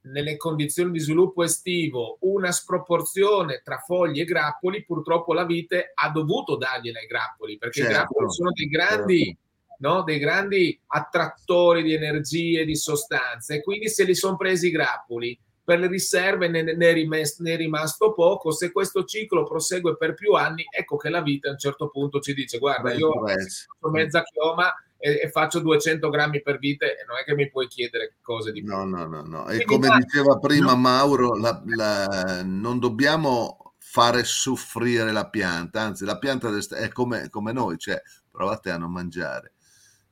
[0.04, 6.10] nelle condizioni di sviluppo estivo una sproporzione tra fogli e grappoli, purtroppo la vite ha
[6.10, 7.92] dovuto dargliela ai grappoli, perché certo.
[7.92, 9.40] i grappoli sono dei grandi, certo.
[9.78, 14.72] no, dei grandi attrattori di energie, di sostanze, e quindi se li sono presi i
[14.72, 18.52] grappoli per le riserve ne, ne, è rimasto, ne, è rimasto poco.
[18.52, 22.20] Se questo ciclo prosegue per più anni, ecco che la vita a un certo punto
[22.20, 24.74] ci dice: Guarda, Beh, io ho mezza chioma
[25.06, 28.54] e, e, faccio 200 grammi per vite, e non è che mi puoi chiedere cose
[28.54, 28.74] di più.
[28.74, 29.22] No, no, no.
[29.22, 29.42] no.
[29.50, 30.78] E Quindi, come ma, diceva prima no.
[30.78, 37.52] Mauro, la, la, non dobbiamo fare soffrire la pianta, anzi, la pianta è come, come
[37.52, 39.54] noi, cioè provate a non mangiare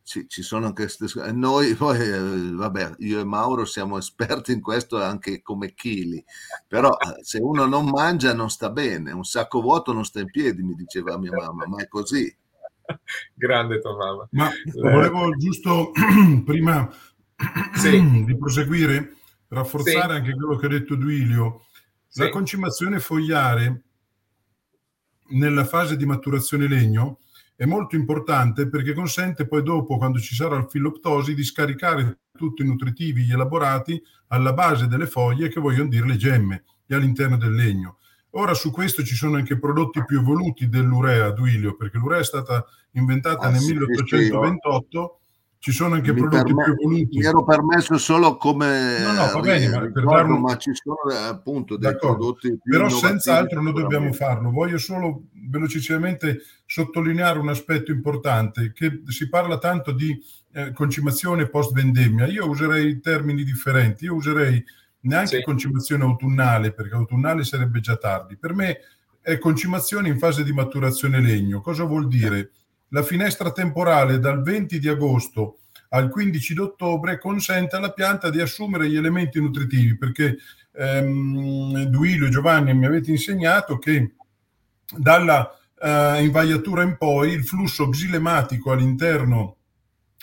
[0.04, 4.62] ci, ci, sono anche queste noi poi eh, vabbè io e Mauro siamo esperti in
[4.62, 6.24] questo anche come chili
[6.68, 10.30] però eh, se uno non mangia non sta bene un sacco vuoto non sta in
[10.30, 12.36] piedi mi diceva mia mamma ma è così
[13.34, 15.92] grande tua mamma ma volevo giusto
[16.46, 16.90] prima
[17.74, 18.24] sì.
[18.26, 19.16] di proseguire
[19.48, 20.20] rafforzare sì.
[20.20, 21.66] anche quello che ha detto Duilio
[22.08, 22.22] sì.
[22.22, 23.84] la concimazione fogliare
[25.32, 27.20] nella fase di maturazione legno
[27.62, 32.64] è molto importante perché consente poi dopo, quando ci sarà il filoptosi, di scaricare tutti
[32.64, 37.54] i nutritivi, elaborati alla base delle foglie che vogliono dire le gemme e all'interno del
[37.54, 38.00] legno.
[38.32, 42.66] Ora su questo ci sono anche prodotti più evoluti dell'urea, Duilio, perché l'urea è stata
[42.92, 45.16] inventata ah, nel sì, 1828
[45.62, 47.18] ci sono anche mi prodotti perme- più evoluti.
[47.20, 48.98] Mi ero permesso solo come...
[49.00, 50.42] No, no, va bene, ma, per ricordo, un...
[50.42, 52.18] ma ci sono eh, appunto dei D'accordo.
[52.18, 54.50] prodotti più Però senz'altro noi dobbiamo farlo.
[54.50, 60.20] Voglio solo velocissimamente sottolineare un aspetto importante, che si parla tanto di
[60.54, 62.26] eh, concimazione post-vendemmia.
[62.26, 64.06] Io userei termini differenti.
[64.06, 64.64] Io userei
[65.02, 65.44] neanche sì.
[65.44, 68.38] concimazione autunnale, perché autunnale sarebbe già tardi.
[68.38, 68.80] Per me
[69.22, 71.62] è concimazione in fase di maturazione legno.
[71.62, 72.52] Cosa vuol dire?
[72.94, 75.58] la finestra temporale dal 20 di agosto
[75.90, 80.38] al 15 di ottobre consente alla pianta di assumere gli elementi nutritivi, perché
[80.74, 84.14] ehm, Duilio e Giovanni mi avete insegnato che
[84.96, 89.58] dalla eh, invaiatura in poi il flusso xilematico all'interno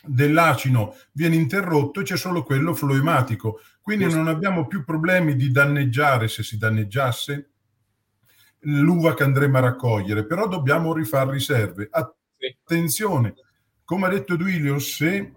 [0.04, 3.60] dell'acino viene interrotto e c'è solo quello floematico.
[3.80, 7.50] Quindi non abbiamo più problemi di danneggiare, se si danneggiasse,
[8.60, 11.88] l'uva che andremo a raccogliere, però dobbiamo rifare riserve.
[11.90, 13.34] Attenzione,
[13.84, 15.32] come ha detto Duilio, se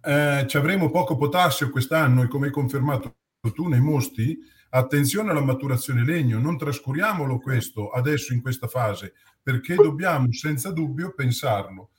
[0.00, 3.16] eh, ci avremo poco potassio quest'anno e come hai confermato
[3.54, 4.36] tu nei mosti,
[4.70, 11.14] attenzione alla maturazione legno, non trascuriamolo questo adesso in questa fase, perché dobbiamo senza dubbio
[11.14, 11.90] pensarlo.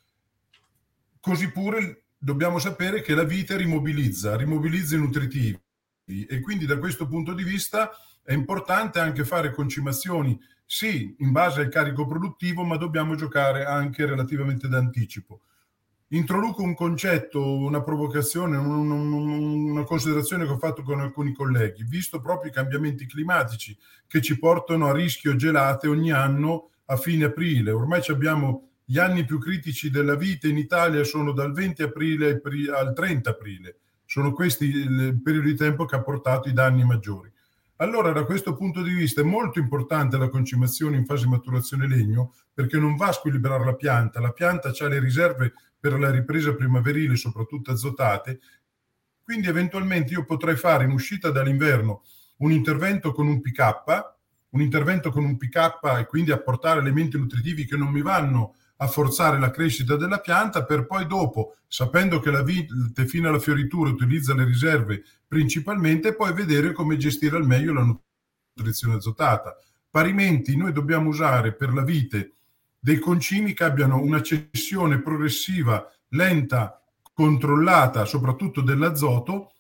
[1.19, 5.59] Così pure dobbiamo sapere che la vite rimobilizza, rimobilizza i nutritivi
[6.05, 7.91] e quindi da questo punto di vista
[8.23, 14.05] è importante anche fare concimazioni sì, in base al carico produttivo, ma dobbiamo giocare anche
[14.05, 15.41] relativamente d'anticipo.
[16.09, 21.83] Introduco un concetto, una provocazione, un, un, una considerazione che ho fatto con alcuni colleghi,
[21.83, 23.77] visto proprio i cambiamenti climatici
[24.07, 27.71] che ci portano a rischio gelate ogni anno a fine aprile.
[27.71, 32.41] Ormai abbiamo gli anni più critici della vita in Italia sono dal 20 aprile
[32.73, 33.79] al 30 aprile.
[34.05, 37.29] Sono questi il periodo di tempo che ha portato i danni maggiori.
[37.79, 42.33] Allora, da questo punto di vista è molto importante la concimazione in fase maturazione legno
[42.53, 46.55] perché non va a squilibrare la pianta, la pianta ha le riserve per la ripresa
[46.55, 48.39] primaverile, soprattutto azotate,
[49.21, 52.03] quindi eventualmente io potrei fare in uscita dall'inverno
[52.37, 54.15] un intervento con un PK,
[54.51, 58.87] un intervento con un PK e quindi apportare elementi nutritivi che non mi vanno a
[58.87, 63.89] forzare la crescita della pianta per poi dopo, sapendo che la vite fino alla fioritura
[63.89, 67.99] utilizza le riserve principalmente, poi vedere come gestire al meglio la
[68.53, 69.57] nutrizione azotata.
[69.89, 72.33] Parimenti noi dobbiamo usare per la vite
[72.79, 76.79] dei concimi che abbiano una cessione progressiva, lenta,
[77.13, 79.53] controllata, soprattutto dell'azoto,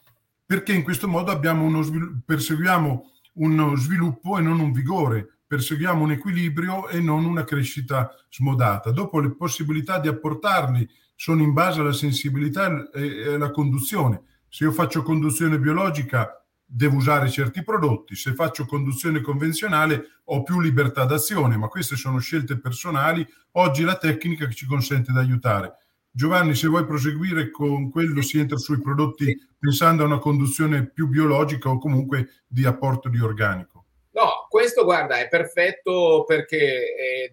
[0.45, 6.89] perché in questo modo uno, perseguiamo uno sviluppo e non un vigore perseguiamo un equilibrio
[6.89, 8.91] e non una crescita smodata.
[8.91, 14.21] Dopo le possibilità di apportarli sono in base alla sensibilità e alla conduzione.
[14.49, 20.59] Se io faccio conduzione biologica devo usare certi prodotti, se faccio conduzione convenzionale ho più
[20.59, 23.25] libertà d'azione, ma queste sono scelte personali.
[23.53, 25.77] Oggi la tecnica che ci consente di aiutare.
[26.11, 31.07] Giovanni, se vuoi proseguire con quello, si entra sui prodotti pensando a una conduzione più
[31.07, 33.76] biologica o comunque di apporto di organico.
[34.17, 37.31] No, questo guarda è perfetto perché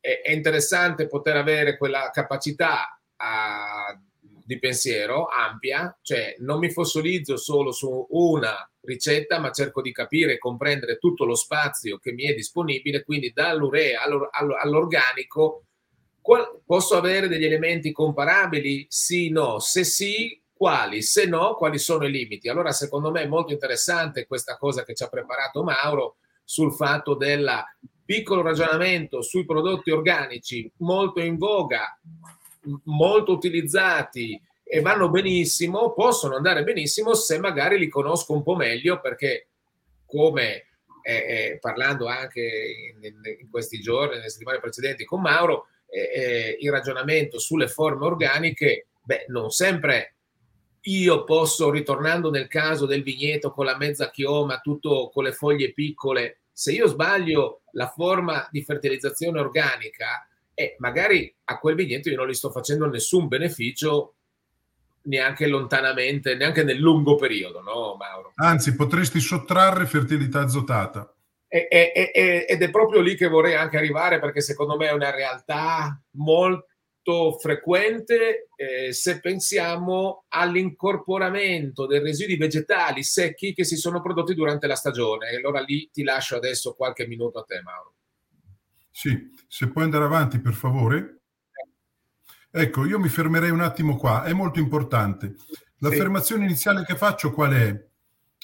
[0.00, 3.96] è, è, interessante poter avere quella capacità a,
[4.44, 10.32] di pensiero ampia, cioè non mi fossilizzo solo su una ricetta, ma cerco di capire
[10.32, 15.66] e comprendere tutto lo spazio che mi è disponibile, quindi dall'urea all'organico
[16.66, 18.86] posso avere degli elementi comparabili?
[18.88, 19.60] Sì, no.
[19.60, 21.00] Se sì, quali?
[21.00, 22.48] Se no, quali sono i limiti?
[22.48, 27.14] Allora, secondo me è molto interessante questa cosa che ci ha preparato Mauro sul fatto
[27.14, 27.50] del
[28.04, 31.98] piccolo ragionamento sui prodotti organici molto in voga,
[32.84, 39.00] molto utilizzati e vanno benissimo, possono andare benissimo se magari li conosco un po' meglio
[39.00, 39.48] perché
[40.06, 40.66] come
[41.02, 42.40] eh, eh, parlando anche
[43.02, 48.06] in, in, questi giorni, nelle settimane precedenti con Mauro, eh, eh, il ragionamento sulle forme
[48.06, 50.13] organiche, beh, non sempre
[50.86, 55.72] io posso, ritornando nel caso del vigneto con la mezza chioma, tutto con le foglie
[55.72, 62.16] piccole, se io sbaglio la forma di fertilizzazione organica, eh, magari a quel vigneto io
[62.16, 64.14] non gli sto facendo nessun beneficio
[65.04, 68.32] neanche lontanamente, neanche nel lungo periodo, no Mauro?
[68.36, 71.12] Anzi, potresti sottrarre fertilità azotata.
[71.48, 74.92] E, e, e, ed è proprio lì che vorrei anche arrivare perché secondo me è
[74.92, 76.00] una realtà
[77.04, 84.66] molto frequente eh, se pensiamo all'incorporamento dei residui vegetali secchi che si sono prodotti durante
[84.66, 85.30] la stagione.
[85.30, 87.94] E allora lì ti lascio adesso qualche minuto a te, Mauro.
[88.90, 91.18] Sì, se puoi andare avanti per favore.
[92.50, 95.34] Ecco, io mi fermerei un attimo qua, è molto importante.
[95.78, 96.48] L'affermazione sì.
[96.50, 97.86] iniziale che faccio qual è?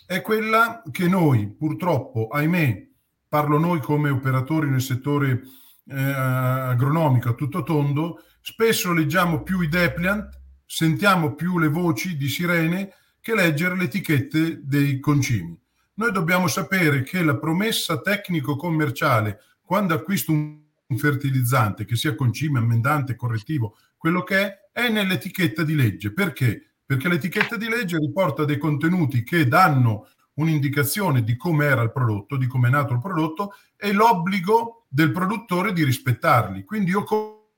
[0.04, 2.88] È quella che noi, purtroppo, ahimè,
[3.28, 5.42] parlo noi come operatori nel settore
[5.86, 10.28] eh, agronomico a tutto tondo, spesso leggiamo più i depliant,
[10.66, 15.59] sentiamo più le voci di sirene che leggere le etichette dei concimi.
[15.95, 23.14] Noi dobbiamo sapere che la promessa tecnico-commerciale, quando acquisto un fertilizzante, che sia concime, ammendante,
[23.14, 26.12] correttivo, quello che è, è nell'etichetta di legge.
[26.12, 26.72] Perché?
[26.86, 32.36] Perché l'etichetta di legge riporta dei contenuti che danno un'indicazione di come era il prodotto,
[32.36, 36.64] di come è nato il prodotto e l'obbligo del produttore di rispettarli.
[36.64, 37.05] Quindi io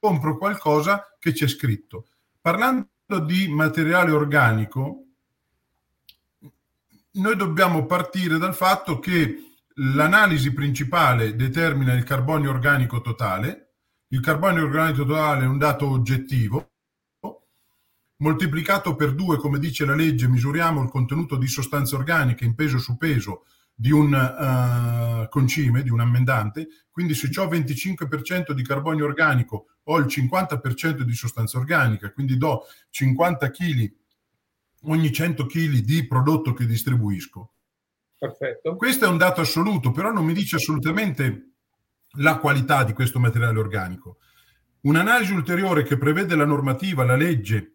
[0.03, 2.09] compro qualcosa che c'è scritto.
[2.40, 2.88] Parlando
[3.24, 5.05] di materiale organico,
[7.12, 9.36] noi dobbiamo partire dal fatto che
[9.74, 13.74] l'analisi principale determina il carbonio organico totale,
[14.09, 16.72] il carbonio organico totale è un dato oggettivo,
[18.16, 22.78] moltiplicato per due, come dice la legge, misuriamo il contenuto di sostanze organiche in peso
[22.78, 23.44] su peso
[23.74, 29.98] di un uh, concime, di un ammendante, quindi se ho 25% di carbonio organico ho
[29.98, 33.92] il 50% di sostanza organica, quindi do 50 kg
[34.84, 37.52] ogni 100 kg di prodotto che distribuisco.
[38.18, 38.76] Perfetto.
[38.76, 41.54] Questo è un dato assoluto, però non mi dice assolutamente
[42.18, 44.18] la qualità di questo materiale organico.
[44.82, 47.71] Un'analisi ulteriore che prevede la normativa, la legge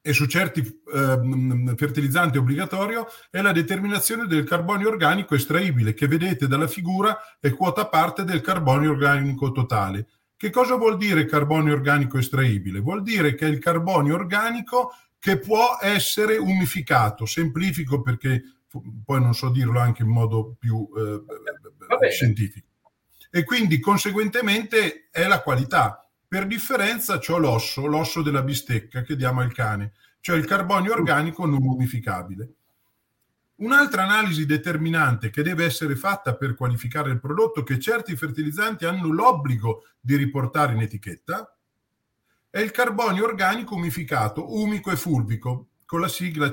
[0.00, 6.46] e su certi eh, fertilizzanti obbligatorio è la determinazione del carbonio organico estraibile che vedete
[6.46, 10.06] dalla figura è quota parte del carbonio organico totale.
[10.36, 12.78] Che cosa vuol dire carbonio organico estraibile?
[12.80, 17.26] Vuol dire che è il carbonio organico che può essere umificato.
[17.26, 18.42] Semplifico perché
[19.04, 22.66] poi non so dirlo anche in modo più eh, scientifico
[23.30, 26.07] e quindi conseguentemente è la qualità.
[26.28, 31.46] Per differenza c'ho l'osso, l'osso della bistecca che diamo al cane, cioè il carbonio organico
[31.46, 32.52] non modificabile.
[33.56, 39.10] Un'altra analisi determinante che deve essere fatta per qualificare il prodotto, che certi fertilizzanti hanno
[39.10, 41.56] l'obbligo di riportare in etichetta,
[42.50, 46.50] è il carbonio organico umificato, umico e fulvico, con la sigla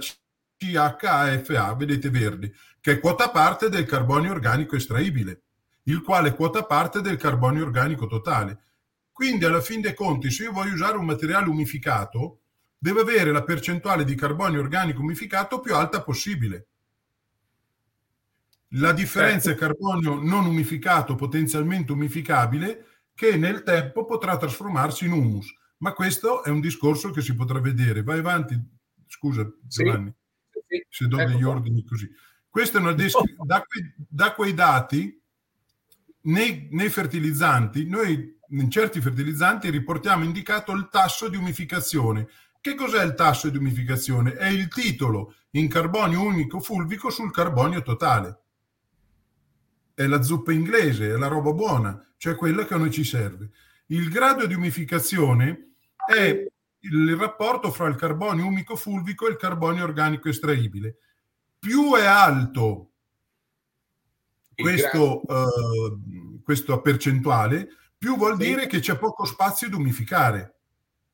[0.57, 5.41] CHAFA, vedete verde, che è quota parte del carbonio organico estraibile
[5.87, 8.59] il quale quota parte del carbonio organico totale.
[9.15, 12.41] Quindi alla fin dei conti, se io voglio usare un materiale umificato,
[12.77, 16.67] deve avere la percentuale di carbonio organico umificato più alta possibile.
[18.71, 25.47] La differenza è carbonio non umificato, potenzialmente umificabile, che nel tempo potrà trasformarsi in humus.
[25.77, 28.03] Ma questo è un discorso che si potrà vedere.
[28.03, 28.61] Vai avanti,
[29.07, 30.13] scusa Giovanni,
[30.67, 30.85] sì.
[30.89, 32.11] se do ecco degli ordini così.
[32.49, 35.21] Questo è una descri- da, quei, da quei dati
[36.23, 42.27] nei, nei fertilizzanti, noi in certi fertilizzanti riportiamo indicato il tasso di umificazione.
[42.61, 44.33] Che cos'è il tasso di umificazione?
[44.33, 48.39] È il titolo in carbonio unico fulvico sul carbonio totale.
[49.93, 53.51] È la zuppa inglese, è la roba buona, cioè quella che a noi ci serve.
[53.87, 55.75] Il grado di umificazione
[56.07, 56.45] è
[56.79, 60.97] il rapporto fra il carbonio umico fulvico e il carbonio organico estraibile.
[61.59, 62.91] Più è alto
[64.55, 68.47] questo, uh, questa percentuale, più vuol sì.
[68.47, 70.55] dire che c'è poco spazio da umificare,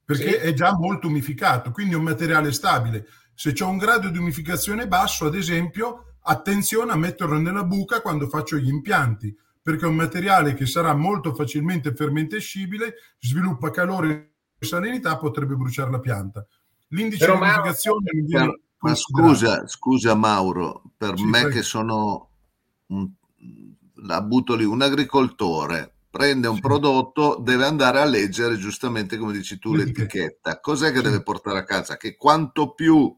[0.04, 0.48] perché sì.
[0.48, 3.08] è già molto umificato, quindi è un materiale stabile.
[3.34, 8.28] Se c'è un grado di umificazione basso, ad esempio, attenzione a metterlo nella buca quando
[8.28, 14.66] faccio gli impianti, perché è un materiale che sarà molto facilmente fermentescibile, sviluppa calore e
[14.66, 16.46] salinità, potrebbe bruciare la pianta.
[16.90, 21.50] L'indice Però, di umificazione non viene ma scusa, scusa Mauro, per sì, me prego.
[21.50, 22.30] che sono
[22.88, 23.12] un,
[24.04, 29.58] la butto lì, un agricoltore prende un prodotto, deve andare a leggere giustamente come dici
[29.58, 30.60] tu l'etichetta.
[30.60, 31.98] Cos'è che deve portare a casa?
[31.98, 33.18] Che quanto più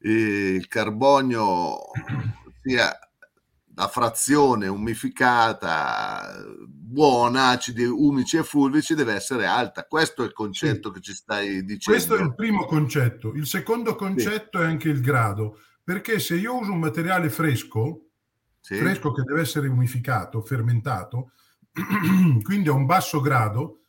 [0.00, 1.76] eh, il carbonio
[2.62, 2.98] sia
[3.78, 9.86] la frazione umificata, buona, acidi umici e fulvici deve essere alta.
[9.86, 10.94] Questo è il concetto sì.
[10.94, 11.98] che ci stai dicendo.
[11.98, 13.34] Questo è il primo concetto.
[13.34, 14.64] Il secondo concetto sì.
[14.64, 18.06] è anche il grado, perché se io uso un materiale fresco,
[18.60, 18.76] sì.
[18.76, 21.32] fresco che deve essere umificato, fermentato,
[22.42, 23.82] quindi a un basso grado,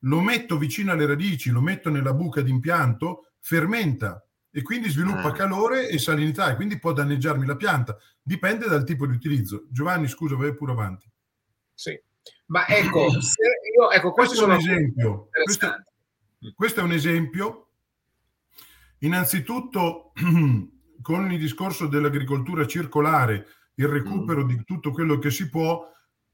[0.00, 5.32] lo metto vicino alle radici, lo metto nella buca d'impianto, fermenta e quindi sviluppa ah.
[5.32, 7.96] calore e salinità e quindi può danneggiarmi la pianta.
[8.22, 9.66] Dipende dal tipo di utilizzo.
[9.70, 11.10] Giovanni, scusa, vai pure avanti.
[11.74, 12.00] Sì,
[12.46, 13.06] ma ecco,
[13.76, 15.28] io, ecco questo, questo è un esempio.
[15.42, 15.84] Questo,
[16.54, 17.68] questo è un esempio.
[19.00, 20.12] Innanzitutto,
[21.02, 24.48] con il discorso dell'agricoltura circolare, il recupero mm.
[24.48, 25.86] di tutto quello che si può,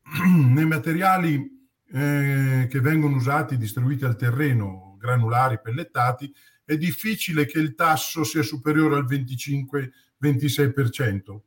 [0.26, 1.60] nei materiali
[1.92, 6.32] eh, che vengono usati, distribuiti al terreno, granulari, pellettati,
[6.64, 11.38] è difficile che il tasso sia superiore al 25-26%,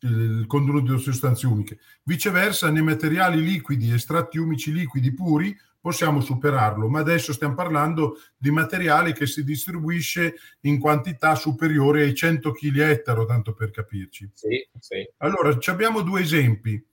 [0.00, 1.78] il contenuto di sostanze umiche.
[2.04, 8.50] Viceversa, nei materiali liquidi, estratti umici liquidi puri, possiamo superarlo, ma adesso stiamo parlando di
[8.50, 14.30] materiale che si distribuisce in quantità superiore ai 100 kg ettaro, tanto per capirci.
[14.34, 15.08] Sì, sì.
[15.18, 16.84] Allora, abbiamo due esempi.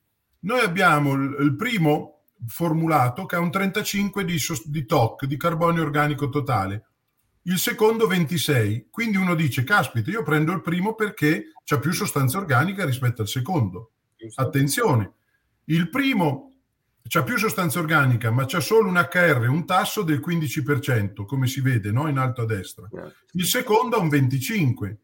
[0.45, 6.29] Noi abbiamo il primo formulato che ha un 35 di, di TOC, di carbonio organico
[6.29, 6.85] totale,
[7.43, 8.87] il secondo 26.
[8.91, 13.27] Quindi uno dice, caspita, io prendo il primo perché c'ha più sostanza organica rispetto al
[13.27, 13.91] secondo.
[14.35, 15.13] Attenzione,
[15.65, 16.53] il primo
[17.07, 21.61] c'ha più sostanza organica, ma c'ha solo un HR, un tasso del 15%, come si
[21.61, 22.07] vede no?
[22.07, 22.87] in alto a destra.
[23.31, 24.97] Il secondo ha un 25%.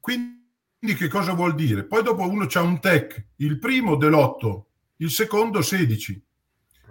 [0.00, 0.35] Quindi
[0.78, 1.84] che cosa vuol dire?
[1.84, 4.62] Poi dopo uno c'ha un TEC, il primo dell'8,
[4.96, 6.24] il secondo 16.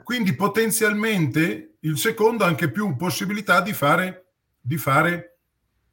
[0.04, 4.26] Quindi potenzialmente il secondo ha anche più possibilità di fare
[4.66, 5.38] di fare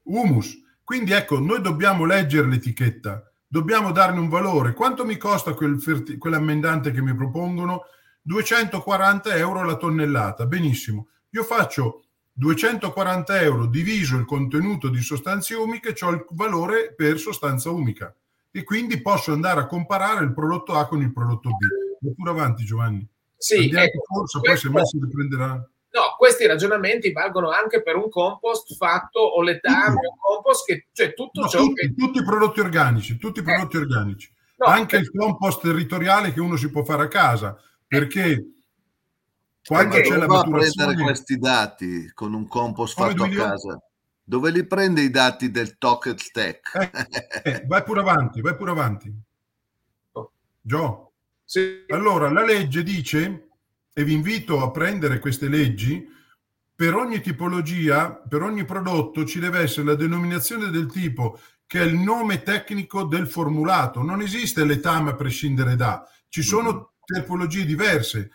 [0.05, 0.59] humus.
[0.83, 4.73] Quindi ecco, noi dobbiamo leggere l'etichetta, dobbiamo darne un valore.
[4.73, 7.83] Quanto mi costa quel ferti- quell'ammendante che mi propongono?
[8.23, 10.47] 240 euro la tonnellata.
[10.47, 11.09] Benissimo.
[11.31, 12.05] Io faccio
[12.43, 18.13] 240 euro diviso il contenuto di sostanze umiche, ho il valore per sostanza umica.
[18.51, 22.01] E quindi posso andare a comparare il prodotto A con il prodotto B.
[22.01, 23.07] Vai pure avanti, Giovanni.
[23.37, 25.51] Sì, ecco, forza, poi se Messi li prenderà.
[25.51, 31.15] No, questi ragionamenti valgono anche per un compost fatto o letame, un compost che cioè
[31.15, 31.95] tutto no, ciò tutti, che...
[31.95, 33.81] tutti i prodotti organici, tutti i prodotti eh.
[33.81, 34.35] organici.
[34.57, 35.01] No, anche per...
[35.03, 38.62] il compost territoriale che uno si può fare a casa, perché
[39.65, 40.73] quando perché c'è la maturazione...
[40.75, 43.83] prendere questi dati con un compost Come fatto a casa?
[44.25, 46.75] Dove li prende i dati del Tocket Stack?
[47.45, 49.13] Eh, eh, vai pure avanti, vai pure avanti.
[50.61, 51.13] Gio.
[51.45, 51.85] Sì.
[51.89, 53.49] Allora, la legge dice
[53.93, 56.09] e vi invito a prendere queste leggi,
[56.75, 61.85] per ogni tipologia, per ogni prodotto ci deve essere la denominazione del tipo che è
[61.85, 64.03] il nome tecnico del formulato.
[64.03, 68.31] Non esiste letame a prescindere da, ci sono tipologie diverse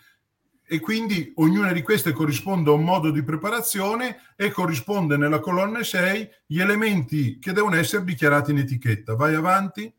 [0.70, 5.82] e quindi ognuna di queste corrisponde a un modo di preparazione e corrisponde nella colonna
[5.82, 9.14] 6 gli elementi che devono essere dichiarati in etichetta.
[9.14, 9.90] Vai avanti.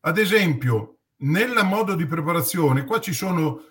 [0.00, 3.62] Ad esempio, nel modo di preparazione, qua ci sono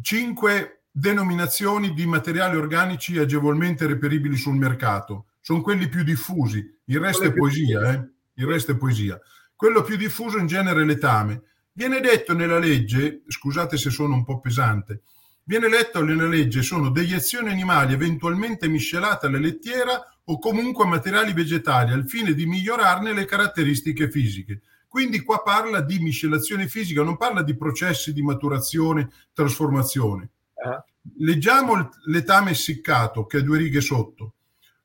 [0.00, 5.26] cinque denominazioni di materiali organici agevolmente reperibili sul mercato.
[5.40, 8.08] Sono quelli più diffusi, il resto è poesia, eh?
[8.34, 9.20] Il resto è poesia.
[9.54, 11.42] Quello più diffuso in genere è letame.
[11.74, 15.02] Viene detto nella legge, scusate se sono un po' pesante,
[15.44, 21.92] viene letto nella legge sono deiezioni animali eventualmente miscelate alla lettiera o comunque materiali vegetali
[21.92, 24.60] al fine di migliorarne le caratteristiche fisiche.
[24.86, 30.28] Quindi qua parla di miscelazione fisica, non parla di processi di maturazione, trasformazione.
[30.52, 30.82] Uh-huh.
[31.24, 34.34] Leggiamo l'etame essiccato, che è due righe sotto.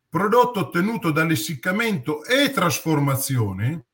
[0.07, 3.87] Prodotto ottenuto dall'essiccamento e trasformazione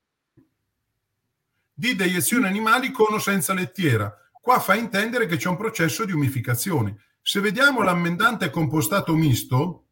[1.83, 4.17] di deiezioni animali con o senza lettiera.
[4.31, 6.95] Qua fa intendere che c'è un processo di umificazione.
[7.21, 9.87] Se vediamo l'ammendante compostato misto,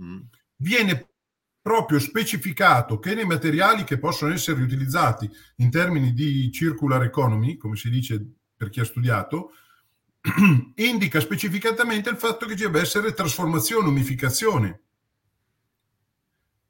[0.00, 0.20] mm.
[0.56, 1.10] viene
[1.60, 7.76] proprio specificato che nei materiali che possono essere riutilizzati in termini di circular economy, come
[7.76, 8.24] si dice
[8.56, 9.52] per chi ha studiato,
[10.76, 14.80] indica specificatamente il fatto che ci deve essere trasformazione, umificazione.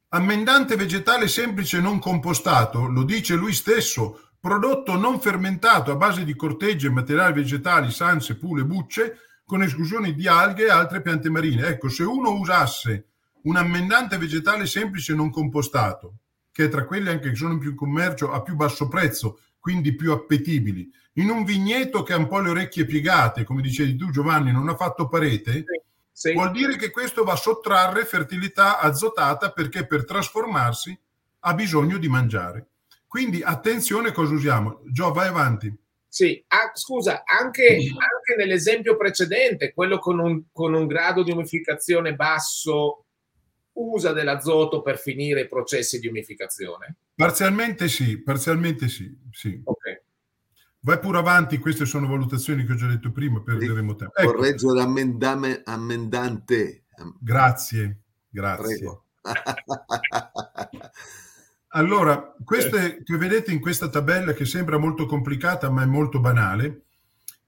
[0.09, 6.35] Ammendante vegetale semplice non compostato, lo dice lui stesso, prodotto non fermentato a base di
[6.35, 11.67] cortegge, materiali vegetali, sanse, pule, bucce, con esclusione di alghe e altre piante marine.
[11.67, 13.05] Ecco, se uno usasse
[13.43, 16.13] un ammendante vegetale semplice non compostato,
[16.51, 19.95] che è tra quelli anche che sono in più commercio a più basso prezzo, quindi
[19.95, 24.09] più appetibili, in un vigneto che ha un po' le orecchie piegate, come dicevi tu
[24.09, 25.65] Giovanni, non ha fatto parete,
[26.11, 26.33] sì, sì.
[26.33, 30.97] vuol dire che questo va a sottrarre fertilità azotata perché per trasformarsi
[31.39, 32.67] ha bisogno di mangiare.
[33.09, 34.81] Quindi attenzione cosa usiamo.
[34.85, 35.75] Gio, vai avanti.
[36.07, 42.13] Sì, ah, scusa, anche, anche, nell'esempio precedente, quello con un, con un grado di umificazione
[42.13, 43.05] basso
[43.73, 46.97] usa dell'azoto per finire i processi di umificazione?
[47.15, 49.11] Parzialmente sì, parzialmente sì.
[49.31, 49.59] sì.
[49.63, 50.03] Ok.
[50.81, 54.15] Vai pure avanti, queste sono valutazioni che ho già detto prima, perderemo tempo.
[54.15, 54.33] Ecco.
[54.33, 56.83] Correggio l'ammendame, ammendante.
[57.19, 59.01] Grazie, grazie.
[61.69, 66.85] allora, queste che vedete in questa tabella, che sembra molto complicata ma è molto banale,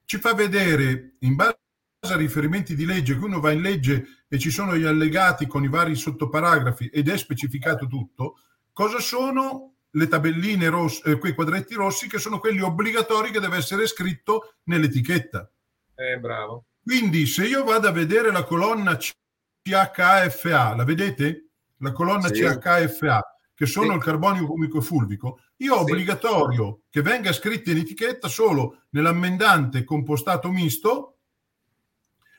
[0.05, 1.57] ci fa vedere in base
[2.01, 5.63] a riferimenti di legge, che uno va in legge e ci sono gli allegati con
[5.63, 8.39] i vari sottoparagrafi ed è specificato tutto,
[8.71, 13.57] cosa sono le tabelline rosse, eh, quei quadretti rossi che sono quelli obbligatori che deve
[13.57, 15.49] essere scritto nell'etichetta.
[15.95, 16.65] Eh, bravo.
[16.83, 21.49] Quindi se io vado a vedere la colonna CHFA, la vedete?
[21.77, 22.41] La colonna sì.
[22.41, 23.21] CHFA,
[23.61, 23.97] che sono sì.
[23.97, 25.91] il carbonio cumico fulvico, io ho sì.
[25.91, 31.19] obbligatorio che venga scritto in etichetta solo nell'ammendante compostato misto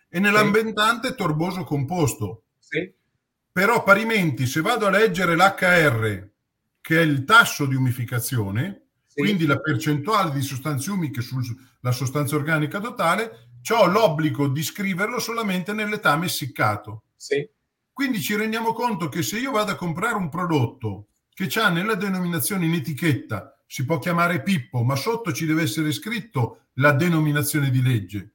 [0.08, 2.46] e nell'ammendante torboso composto.
[2.58, 2.92] Sì.
[3.52, 6.28] Però parimenti, se vado a leggere l'HR
[6.80, 9.20] che è il tasso di umificazione, sì.
[9.20, 15.72] quindi la percentuale di sostanze umiche sulla sostanza organica totale, ho l'obbligo di scriverlo solamente
[15.72, 17.04] nell'etame essiccato.
[17.14, 17.48] Sì.
[17.92, 21.95] Quindi ci rendiamo conto che se io vado a comprare un prodotto che ha nella
[21.95, 27.70] denominazione in etichetta, si può chiamare Pippo, ma sotto ci deve essere scritto la denominazione
[27.70, 28.33] di legge,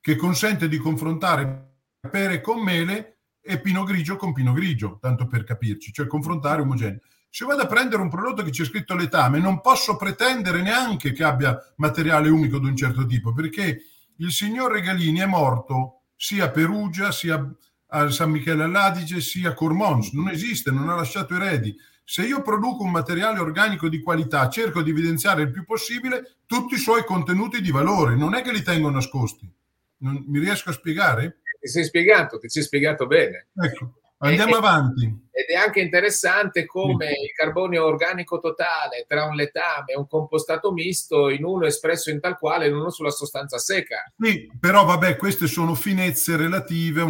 [0.00, 1.72] che consente di confrontare
[2.10, 7.00] pere con mele e pino grigio con pino grigio, tanto per capirci, cioè confrontare omogenei
[7.34, 11.24] se vado a prendere un prodotto che c'è scritto letame, non posso pretendere neanche che
[11.24, 13.82] abbia materiale umico di un certo tipo, perché
[14.18, 17.44] il signor Regalini è morto sia a Perugia, sia
[17.88, 20.12] a San Michele all'Adige, sia a Cormons.
[20.12, 21.76] Non esiste, non ha lasciato eredi.
[22.06, 26.74] Se io produco un materiale organico di qualità, cerco di evidenziare il più possibile tutti
[26.74, 29.50] i suoi contenuti di valore, non è che li tengo nascosti.
[29.98, 31.38] Non, mi riesco a spiegare?
[31.60, 33.48] Ti sei spiegato, ti sei spiegato bene.
[33.56, 33.94] Ecco.
[34.18, 35.04] Andiamo e, avanti.
[35.30, 37.22] Ed è anche interessante come sì.
[37.24, 42.20] il carbonio organico totale tra un letame e un compostato misto, in uno espresso in
[42.20, 44.10] tal quale, in uno sulla sostanza secca.
[44.18, 47.04] Sì, però vabbè, queste sono finezze relative a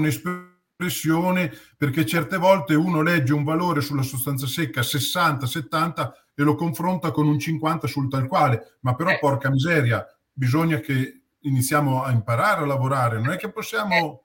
[0.84, 6.54] un'espressione, perché certe volte uno legge un valore sulla sostanza secca 60, 70 e lo
[6.54, 9.18] confronta con un 50 sul tal quale, ma però eh.
[9.18, 14.20] porca miseria, bisogna che iniziamo a imparare a lavorare, non è che possiamo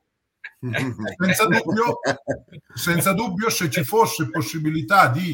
[0.62, 1.99] eh senza, dubbio,
[2.74, 5.32] senza dubbio, se ci fosse possibilità di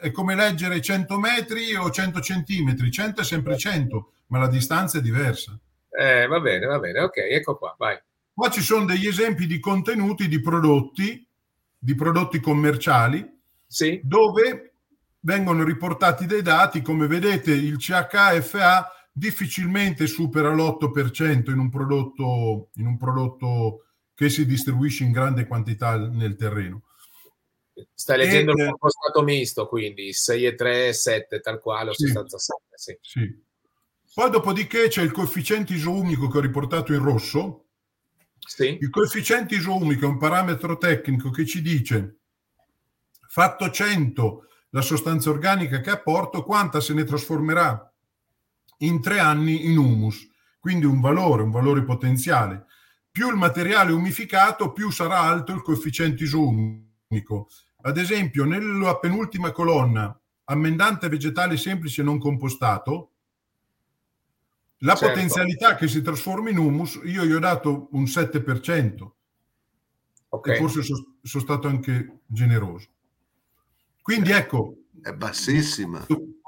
[0.00, 4.98] è come leggere 100 metri o 100 centimetri, 100 è sempre 100, ma la distanza
[4.98, 5.58] è diversa.
[5.90, 8.00] Eh, va bene, va bene, ok, ecco qua, vai.
[8.38, 11.26] Qua ci sono degli esempi di contenuti di prodotti,
[11.76, 13.28] di prodotti commerciali,
[13.66, 14.00] sì.
[14.04, 14.74] dove
[15.22, 22.86] vengono riportati dei dati, come vedete il CHFA difficilmente supera l'8% in un prodotto, in
[22.86, 26.82] un prodotto che si distribuisce in grande quantità nel terreno.
[27.92, 32.62] Stai leggendo e, il compostato misto, quindi 6,3, 7, tal quale, o sì, 67.
[32.76, 32.98] Sì.
[33.00, 33.42] sì.
[34.14, 37.64] Poi dopodiché c'è il coefficiente isoumico che ho riportato in rosso.
[38.38, 38.78] Sì.
[38.80, 42.20] Il coefficiente isoumico è un parametro tecnico che ci dice,
[43.28, 47.92] fatto 100 la sostanza organica che apporto, quanta se ne trasformerà
[48.78, 50.26] in tre anni in humus.
[50.58, 52.66] Quindi un valore, un valore potenziale
[53.18, 57.48] più il materiale umificato, più sarà alto il coefficiente isoumico.
[57.80, 63.14] Ad esempio, nella penultima colonna, ammendante vegetale semplice non compostato,
[64.78, 65.14] la certo.
[65.14, 69.08] potenzialità che si trasforma in humus, io gli ho dato un 7%.
[70.30, 70.54] Okay.
[70.54, 72.88] E forse sono, sono stato anche generoso.
[74.02, 74.74] Quindi ecco...
[75.00, 76.00] È bassissima.
[76.00, 76.38] Tu,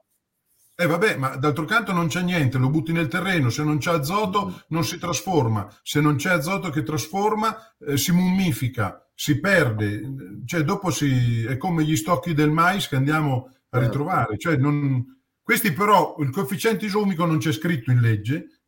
[0.81, 3.93] eh vabbè, ma d'altro canto non c'è niente, lo butti nel terreno, se non c'è
[3.93, 7.55] azoto non si trasforma, se non c'è azoto che trasforma
[7.87, 10.01] eh, si mummifica, si perde,
[10.47, 13.79] cioè dopo si, è come gli stocchi del mais che andiamo a certo.
[13.81, 14.39] ritrovare.
[14.39, 18.61] Cioè non, questi però, il coefficiente isomico non c'è scritto in legge,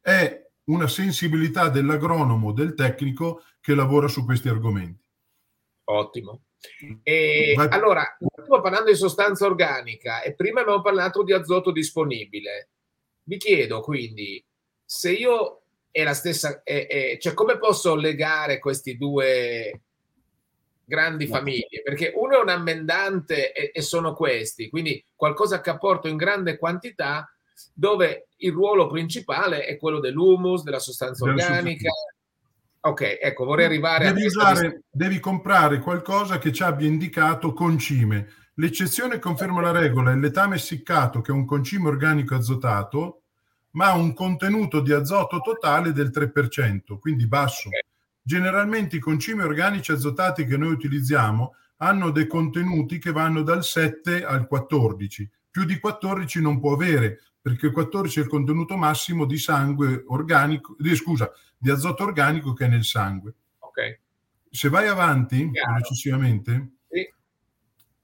[0.00, 5.04] è una sensibilità dell'agronomo, del tecnico che lavora su questi argomenti.
[5.84, 6.44] Ottimo.
[7.02, 7.68] E Vai.
[7.70, 12.70] allora, stiamo parlando di sostanza organica e prima abbiamo parlato di azoto disponibile.
[13.24, 14.44] Vi chiedo quindi
[14.84, 19.82] se io è la stessa, è, è, cioè come posso legare questi due
[20.90, 21.36] grandi no.
[21.36, 26.16] famiglie, perché uno è un ammendante e, e, sono questi, quindi qualcosa che apporto in
[26.16, 27.32] grande quantità
[27.72, 31.88] dove il ruolo principale è quello dell'humus, della sostanza della organica.
[31.88, 32.18] Sostanza.
[32.82, 34.26] Ok, ecco, vorrei arrivare devi a...
[34.26, 38.32] Usare, devi comprare qualcosa che ci abbia indicato concime.
[38.54, 43.22] L'eccezione conferma la regola, è l'etame essiccato, che è un concime organico azotato,
[43.72, 47.68] ma ha un contenuto di azoto totale del 3%, quindi basso.
[47.68, 47.80] Okay.
[48.30, 54.24] Generalmente i concimi organici azotati che noi utilizziamo hanno dei contenuti che vanno dal 7
[54.24, 55.28] al 14.
[55.50, 60.04] Più di 14 non può avere, perché il 14 è il contenuto massimo di sangue
[60.06, 61.28] organico, di, scusa,
[61.58, 63.34] di azoto organico che è nel sangue.
[63.58, 63.98] Okay.
[64.48, 65.50] Se vai avanti,
[65.82, 67.12] successivamente, sì.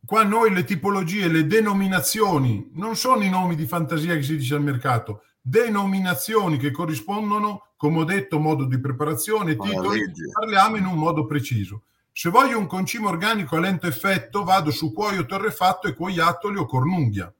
[0.04, 4.56] qua noi le tipologie, le denominazioni, non sono i nomi di fantasia che si dice
[4.56, 10.00] al mercato, denominazioni che corrispondono, come ho detto, modo di preparazione, titoli,
[10.32, 11.82] parliamo in un modo preciso.
[12.10, 16.64] Se voglio un concime organico a lento effetto, vado su cuoio torrefatto e cuoiattoli o
[16.64, 17.32] cornunghia.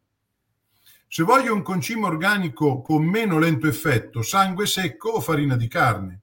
[1.08, 6.20] Se voglio un concime organico con meno lento effetto, sangue secco o farina di carne.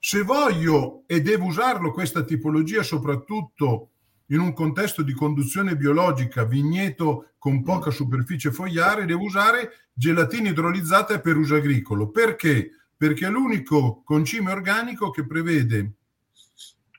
[0.00, 3.90] Se voglio e devo usarlo questa tipologia soprattutto
[4.26, 11.20] in un contesto di conduzione biologica, vigneto con poca superficie fogliare, devo usare gelatina idrolizzata
[11.20, 12.08] per uso agricolo.
[12.08, 12.70] Perché?
[13.02, 15.94] Perché è l'unico concime organico che prevede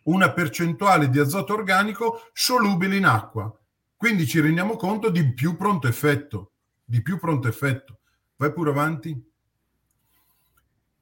[0.03, 3.49] una percentuale di azoto organico solubile in acqua.
[3.95, 6.51] Quindi ci rendiamo conto di più pronto effetto,
[6.83, 7.99] di più pronto effetto.
[8.35, 9.31] Vai pure avanti.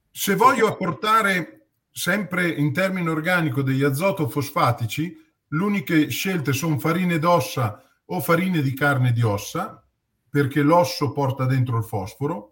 [0.08, 5.22] Se voglio apportare sempre in termine organico degli azoto fosfatici,
[5.52, 9.86] L'uniche scelte sono farine d'ossa o farine di carne di ossa,
[10.30, 12.51] perché l'osso porta dentro il fosforo.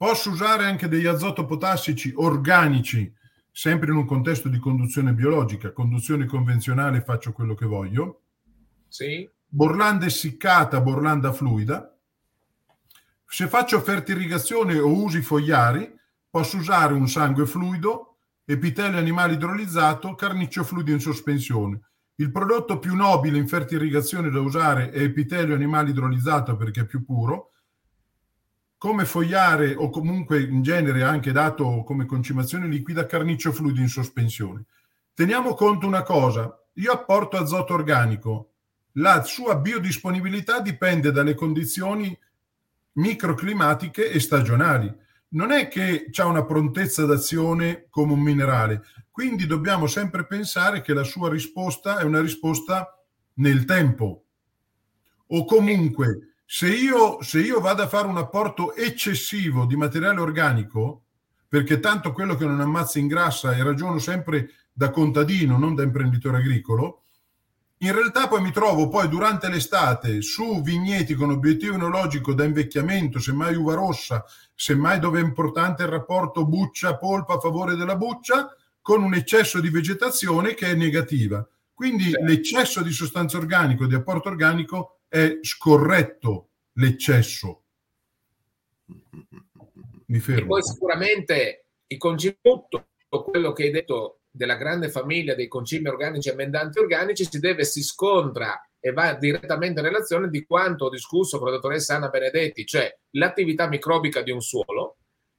[0.00, 3.12] Posso usare anche degli azotopotassici organici,
[3.52, 8.22] sempre in un contesto di conduzione biologica, conduzione convenzionale, faccio quello che voglio.
[8.88, 9.28] Sì.
[9.46, 11.94] Borlanda essiccata, borlanda fluida.
[13.26, 15.94] Se faccio fertirrigazione o usi fogliari,
[16.30, 21.78] posso usare un sangue fluido, epitelio animale idrolizzato, carniccio fluido in sospensione.
[22.14, 27.04] Il prodotto più nobile in fertirrigazione da usare è epitelio animale idrolizzato perché è più
[27.04, 27.49] puro.
[28.80, 34.64] Come fogliare o comunque in genere anche dato come concimazione liquida carniccio fluido in sospensione.
[35.12, 38.52] Teniamo conto una cosa, io apporto azoto organico,
[38.92, 42.18] la sua biodisponibilità dipende dalle condizioni
[42.92, 44.90] microclimatiche e stagionali.
[45.28, 50.94] Non è che ha una prontezza d'azione come un minerale, quindi dobbiamo sempre pensare che
[50.94, 52.98] la sua risposta è una risposta
[53.34, 54.24] nel tempo.
[55.26, 61.04] O comunque, se io, se io vado a fare un apporto eccessivo di materiale organico,
[61.46, 66.38] perché tanto quello che non ammazza ingrassa e ragiono sempre da contadino, non da imprenditore
[66.38, 67.04] agricolo,
[67.78, 73.20] in realtà poi mi trovo poi durante l'estate su vigneti con obiettivo enologico da invecchiamento,
[73.20, 79.04] semmai uva rossa, semmai dove è importante il rapporto buccia-polpa a favore della buccia, con
[79.04, 81.48] un eccesso di vegetazione che è negativa.
[81.72, 82.26] Quindi certo.
[82.26, 87.64] l'eccesso di sostanza organica, di apporto organico, è scorretto l'eccesso.
[90.06, 90.40] Mi fermo.
[90.40, 96.28] E poi sicuramente il concimutto, quello che hai detto della grande famiglia dei concimi organici
[96.28, 100.90] e amendanti organici, si deve, si scontra e va direttamente in relazione di quanto ho
[100.90, 104.96] discusso con la dottoressa Anna Benedetti, cioè l'attività microbica di un suolo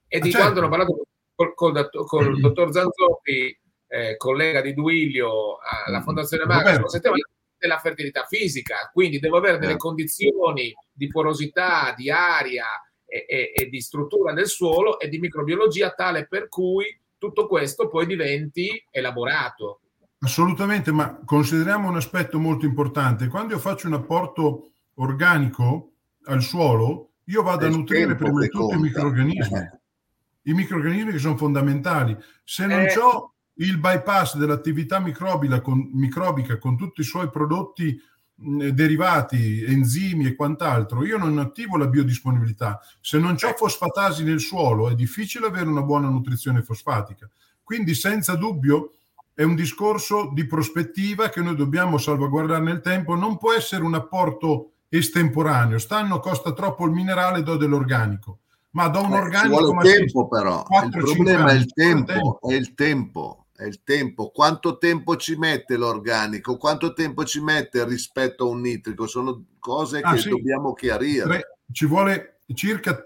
[0.07, 0.37] e di ah, certo.
[0.37, 2.41] quanto hanno parlato col, col, col mm.
[2.41, 6.03] dottor Zanzotti, eh, collega di Duilio alla mm.
[6.03, 6.87] Fondazione Marco,
[7.61, 9.87] della fertilità fisica, quindi devo avere delle certo.
[9.87, 12.65] condizioni di porosità, di aria
[13.05, 16.85] e, e, e, di struttura del suolo e di microbiologia tale per cui
[17.19, 19.81] tutto questo poi diventi elaborato.
[20.21, 23.27] Assolutamente, ma consideriamo un aspetto molto importante.
[23.27, 25.91] Quando io faccio un apporto organico
[26.25, 29.57] al suolo, io vado a nutrire prima di tutto i microorganismi.
[29.59, 29.79] Eh
[30.43, 32.17] i microorganismi che sono fondamentali.
[32.43, 32.97] Se non eh.
[32.97, 37.99] ho il bypass dell'attività microbica con, microbica con tutti i suoi prodotti
[38.35, 42.79] mh, derivati, enzimi e quant'altro, io non attivo la biodisponibilità.
[42.99, 47.29] Se non ho fosfatasi nel suolo è difficile avere una buona nutrizione fosfatica.
[47.63, 48.93] Quindi senza dubbio
[49.33, 53.93] è un discorso di prospettiva che noi dobbiamo salvaguardare nel tempo, non può essere un
[53.93, 55.77] apporto estemporaneo.
[55.77, 58.39] Stanno costa troppo il minerale, do dell'organico
[58.71, 59.57] ma da un organico...
[59.57, 63.83] Ci vuole tempo però, 4, il problema è il tempo, è il tempo, è il
[63.83, 64.31] tempo.
[64.31, 66.57] Quanto tempo ci mette l'organico?
[66.57, 69.05] Quanto tempo ci mette rispetto a un nitrico?
[69.05, 70.29] Sono cose ah, che sì.
[70.29, 71.23] dobbiamo chiarire.
[71.23, 72.97] Tre, ci vuole circa,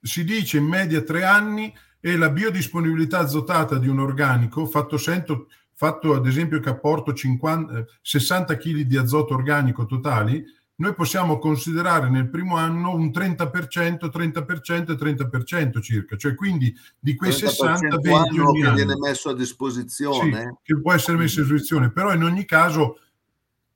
[0.00, 5.46] si dice in media tre anni e la biodisponibilità azotata di un organico, fatto, sento,
[5.72, 10.44] fatto ad esempio che apporto 50, 60 kg di azoto organico totali,
[10.82, 17.14] noi possiamo considerare nel primo anno un 30%, 30% e 30% circa, cioè quindi di
[17.14, 18.74] quei 60 20 ogni che anno.
[18.74, 20.40] viene messo a disposizione.
[20.40, 22.98] Sì, che può essere messo a disposizione, però in ogni caso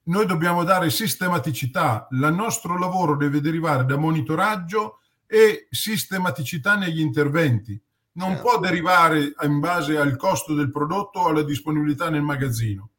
[0.08, 4.98] noi dobbiamo dare sistematicità, il nostro lavoro deve derivare da monitoraggio
[5.28, 7.80] e sistematicità negli interventi.
[8.14, 8.42] Non certo.
[8.42, 12.90] può derivare in base al costo del prodotto o alla disponibilità nel magazzino.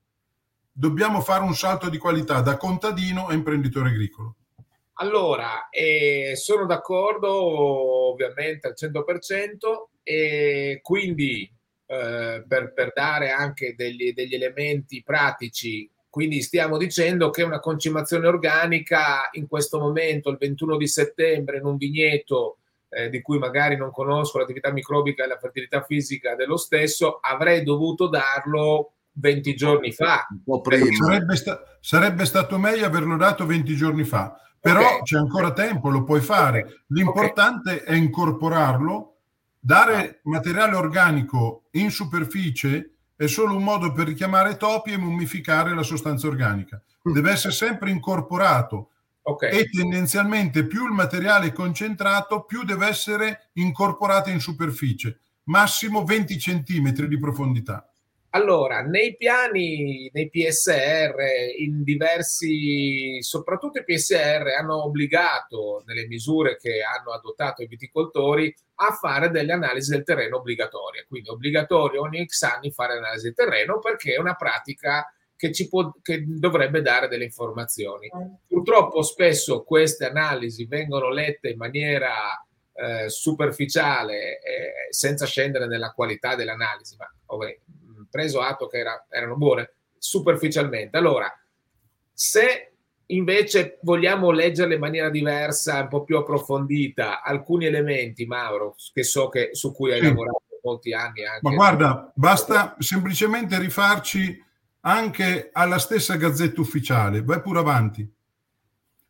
[0.79, 4.35] Dobbiamo fare un salto di qualità da contadino a imprenditore agricolo.
[4.99, 11.51] Allora, eh, sono d'accordo ovviamente al 100% e quindi
[11.87, 18.27] eh, per, per, dare anche degli, degli elementi pratici quindi stiamo dicendo che una concimazione
[18.27, 22.57] organica in questo momento, il 21 di settembre, in un vigneto
[22.89, 27.61] eh, di cui magari non conosco l'attività microbica e la fertilità fisica dello stesso, avrei
[27.61, 30.27] dovuto darlo 20 giorni fa.
[30.93, 35.01] Sarebbe, sta- sarebbe, stato meglio averlo dato 20 giorni fa, però okay.
[35.03, 36.83] c'è ancora tempo, lo puoi fare.
[36.87, 37.85] L'importante okay.
[37.85, 39.17] è incorporarlo,
[39.59, 45.83] dare materiale organico in superficie è solo un modo per richiamare topi e mummificare la
[45.83, 46.81] sostanza organica.
[47.09, 47.13] Mm.
[47.13, 48.91] Deve essere sempre incorporato
[49.23, 49.57] okay.
[49.57, 56.37] e tendenzialmente più il materiale è concentrato, più deve essere incorporato in superficie, massimo 20
[56.37, 57.89] centimetri di profondità.
[58.31, 61.15] Allora, nei piani, nei PSR,
[61.59, 68.91] in diversi, soprattutto i PSR, hanno obbligato, nelle misure che hanno adottato i viticoltori, a
[68.91, 71.05] fare delle analisi del terreno obbligatorie.
[71.07, 75.69] Quindi obbligatorio ogni X anni fare analisi del terreno perché è una pratica che, ci
[75.69, 78.09] può, che dovrebbe dare delle informazioni.
[78.45, 86.35] Purtroppo spesso queste analisi vengono lette in maniera eh, superficiale, eh, senza scendere nella qualità
[86.35, 87.57] dell'analisi, ma ovvero,
[88.09, 90.97] preso atto che era, erano buone superficialmente.
[90.97, 91.31] Allora,
[92.13, 92.71] se
[93.07, 99.29] invece vogliamo leggerle in maniera diversa, un po' più approfondita, alcuni elementi, Mauro, che so
[99.29, 100.05] che su cui hai sì.
[100.05, 101.25] lavorato molti anni.
[101.25, 101.39] Anche.
[101.41, 104.43] Ma guarda, basta semplicemente rifarci
[104.81, 108.09] anche alla stessa gazzetta ufficiale, vai pure avanti.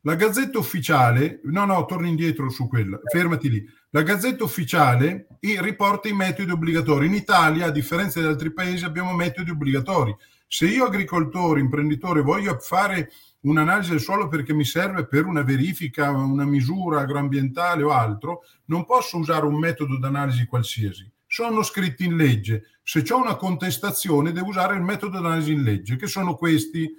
[0.07, 3.69] La gazzetta ufficiale, no, no, torni indietro su quella, fermati lì.
[3.89, 7.07] La Gazzetta Ufficiale riporta i metodi obbligatori.
[7.07, 10.15] In Italia, a differenza di altri paesi, abbiamo metodi obbligatori.
[10.47, 16.09] Se io agricoltore, imprenditore, voglio fare un'analisi del suolo perché mi serve per una verifica,
[16.11, 21.11] una misura agroambientale o altro, non posso usare un metodo d'analisi qualsiasi.
[21.27, 22.79] Sono scritti in legge.
[22.81, 26.89] Se ho una contestazione, devo usare il metodo d'analisi in legge, che sono questi.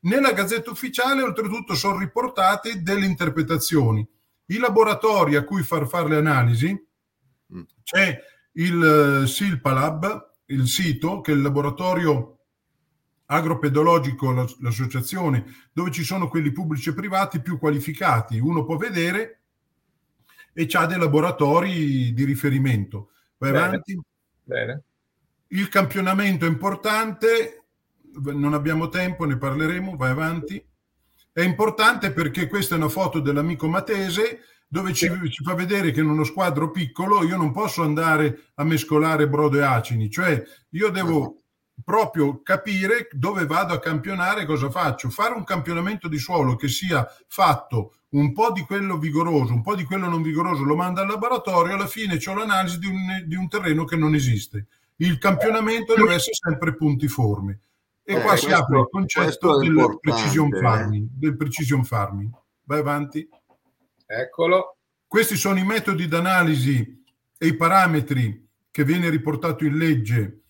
[0.00, 4.06] Nella Gazzetta Ufficiale, oltretutto, sono riportate delle interpretazioni
[4.50, 6.86] i laboratori a cui far fare le analisi,
[7.54, 7.62] mm.
[7.82, 8.18] c'è
[8.52, 12.38] il eh, Silpalab, il sito, che è il laboratorio
[13.26, 18.40] agropedologico, l'associazione, dove ci sono quelli pubblici e privati più qualificati.
[18.40, 19.42] Uno può vedere
[20.52, 23.10] e c'ha dei laboratori di riferimento.
[23.38, 23.64] Vai Bene.
[23.64, 24.00] avanti.
[24.42, 24.82] Bene.
[25.48, 27.59] Il campionamento è importante,
[28.22, 30.62] non abbiamo tempo, ne parleremo, vai avanti.
[31.32, 36.00] È importante perché questa è una foto dell'amico Matese dove ci, ci, fa vedere che
[36.00, 40.40] in uno squadro piccolo io non posso andare a mescolare brodo e acini, cioè
[40.70, 41.40] io devo
[41.84, 45.10] proprio capire dove vado a campionare cosa faccio.
[45.10, 49.74] Fare un campionamento di suolo che sia fatto un po' di quello vigoroso, un po'
[49.74, 53.34] di quello non vigoroso, lo manda al laboratorio, alla fine c'è l'analisi di un, di
[53.34, 54.66] un terreno che non esiste.
[54.96, 57.60] Il campionamento deve essere sempre puntiforme.
[58.10, 62.28] E eh, qua questo, si apre il concetto del precision, farming, del precision farming.
[62.64, 63.28] Vai avanti.
[64.04, 64.78] Eccolo.
[65.06, 67.04] Questi sono i metodi d'analisi
[67.38, 70.40] e i parametri che viene riportato in legge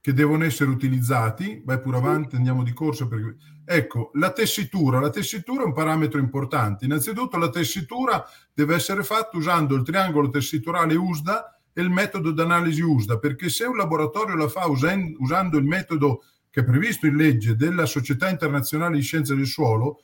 [0.00, 1.60] che devono essere utilizzati.
[1.62, 3.06] Vai pure avanti, andiamo di corsa.
[3.06, 3.36] Perché...
[3.66, 4.98] Ecco, la tessitura.
[4.98, 6.86] La tessitura è un parametro importante.
[6.86, 12.80] Innanzitutto la tessitura deve essere fatta usando il triangolo tessiturale USDA e il metodo d'analisi
[12.80, 17.54] USDA, perché se un laboratorio la fa usando il metodo che è previsto in legge
[17.54, 20.02] della Società Internazionale di Scienze del Suolo,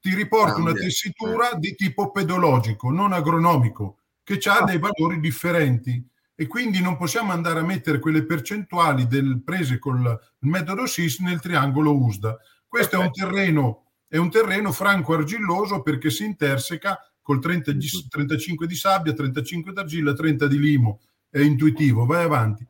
[0.00, 4.64] ti riporta una tessitura di tipo pedologico, non agronomico, che ha ah.
[4.64, 6.04] dei valori differenti
[6.34, 11.40] e quindi non possiamo andare a mettere quelle percentuali del, prese col metodo SIS nel
[11.40, 12.36] triangolo USDA.
[12.66, 17.72] Questo è un terreno, è un terreno franco-argilloso perché si interseca col 30,
[18.08, 21.00] 35 di sabbia, 35 d'argilla, 30 di limo.
[21.30, 22.66] È intuitivo, vai avanti.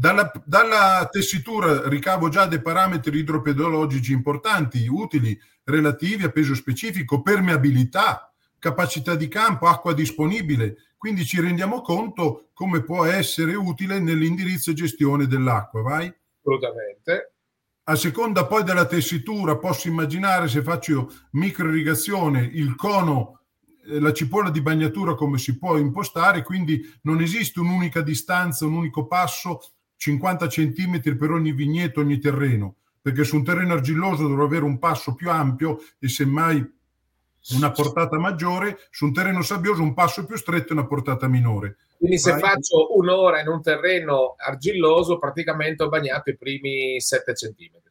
[0.00, 8.32] Dalla, dalla, tessitura ricavo già dei parametri idropedologici importanti, utili, relativi a peso specifico, permeabilità,
[8.58, 10.94] capacità di campo, acqua disponibile.
[10.96, 15.82] Quindi ci rendiamo conto come può essere utile nell'indirizzo e gestione dell'acqua.
[15.82, 16.10] Vai.
[16.38, 17.34] Assolutamente.
[17.84, 23.40] A seconda poi della tessitura, posso immaginare se faccio micro irrigazione il cono,
[23.84, 28.72] eh, la cipolla di bagnatura come si può impostare, quindi non esiste un'unica distanza, un
[28.76, 29.60] unico passo,
[30.00, 34.78] 50 centimetri per ogni vigneto, ogni terreno, perché su un terreno argilloso dovrò avere un
[34.78, 36.66] passo più ampio e semmai
[37.50, 41.76] una portata maggiore, su un terreno sabbioso un passo più stretto e una portata minore.
[41.98, 42.40] Quindi se Vai.
[42.40, 47.89] faccio un'ora in un terreno argilloso, praticamente ho bagnato i primi 7 centimetri.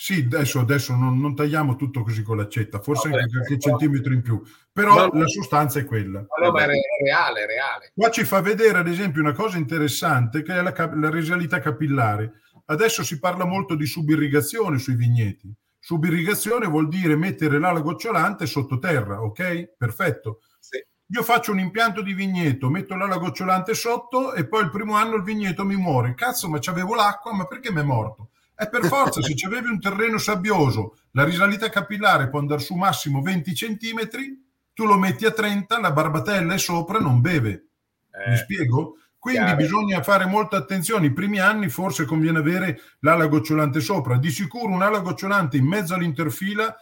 [0.00, 3.58] Sì, adesso, adesso non, non, tagliamo tutto così con l'accetta, forse no, anche qualche no.
[3.58, 4.40] centimetro in più,
[4.72, 6.24] però no, la sostanza è quella.
[6.40, 6.68] No, ma è
[7.02, 7.90] reale, reale.
[7.96, 12.42] Qua ci fa vedere, ad esempio, una cosa interessante che è la, la risalità capillare.
[12.66, 15.52] Adesso si parla molto di subirrigazione sui vigneti.
[15.80, 19.74] Subirrigazione vuol dire mettere l'ala gocciolante sottoterra, ok?
[19.76, 20.42] Perfetto.
[20.60, 20.80] Sì.
[21.08, 25.16] Io faccio un impianto di vigneto, metto l'ala gocciolante sotto e poi il primo anno
[25.16, 26.14] il vigneto mi muore.
[26.14, 28.30] Cazzo, ma c'avevo l'acqua, ma perché mi è morto?
[28.60, 33.22] E per forza, se avevi un terreno sabbioso, la risalita capillare può andare su massimo
[33.22, 34.44] 20 centimetri,
[34.74, 37.68] tu lo metti a 30, la barbatella è sopra, non beve.
[38.10, 38.30] Eh.
[38.30, 38.96] Mi spiego?
[39.18, 39.56] Quindi Chiaro.
[39.56, 41.06] bisogna fare molta attenzione.
[41.06, 44.16] I primi anni forse conviene avere l'ala gocciolante sopra.
[44.16, 46.74] Di sicuro un'ala gocciolante in mezzo all'interfila.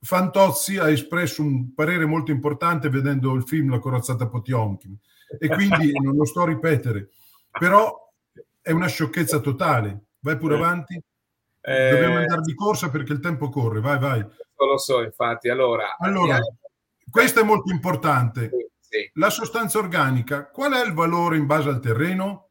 [0.00, 4.94] Fantozzi ha espresso un parere molto importante vedendo il film La corazzata Potionkin
[5.38, 7.08] e quindi non lo sto a ripetere,
[7.50, 8.12] però
[8.60, 10.00] è una sciocchezza totale.
[10.24, 10.98] Vai pure avanti.
[11.60, 13.80] Eh, Dobbiamo andare di corsa perché il tempo corre.
[13.80, 14.20] Vai, vai.
[14.20, 15.50] Lo so, infatti.
[15.50, 16.38] Allora, allora
[17.10, 18.50] questo è molto importante.
[18.80, 19.10] Sì.
[19.14, 22.48] La sostanza organica, qual è il valore in base al terreno?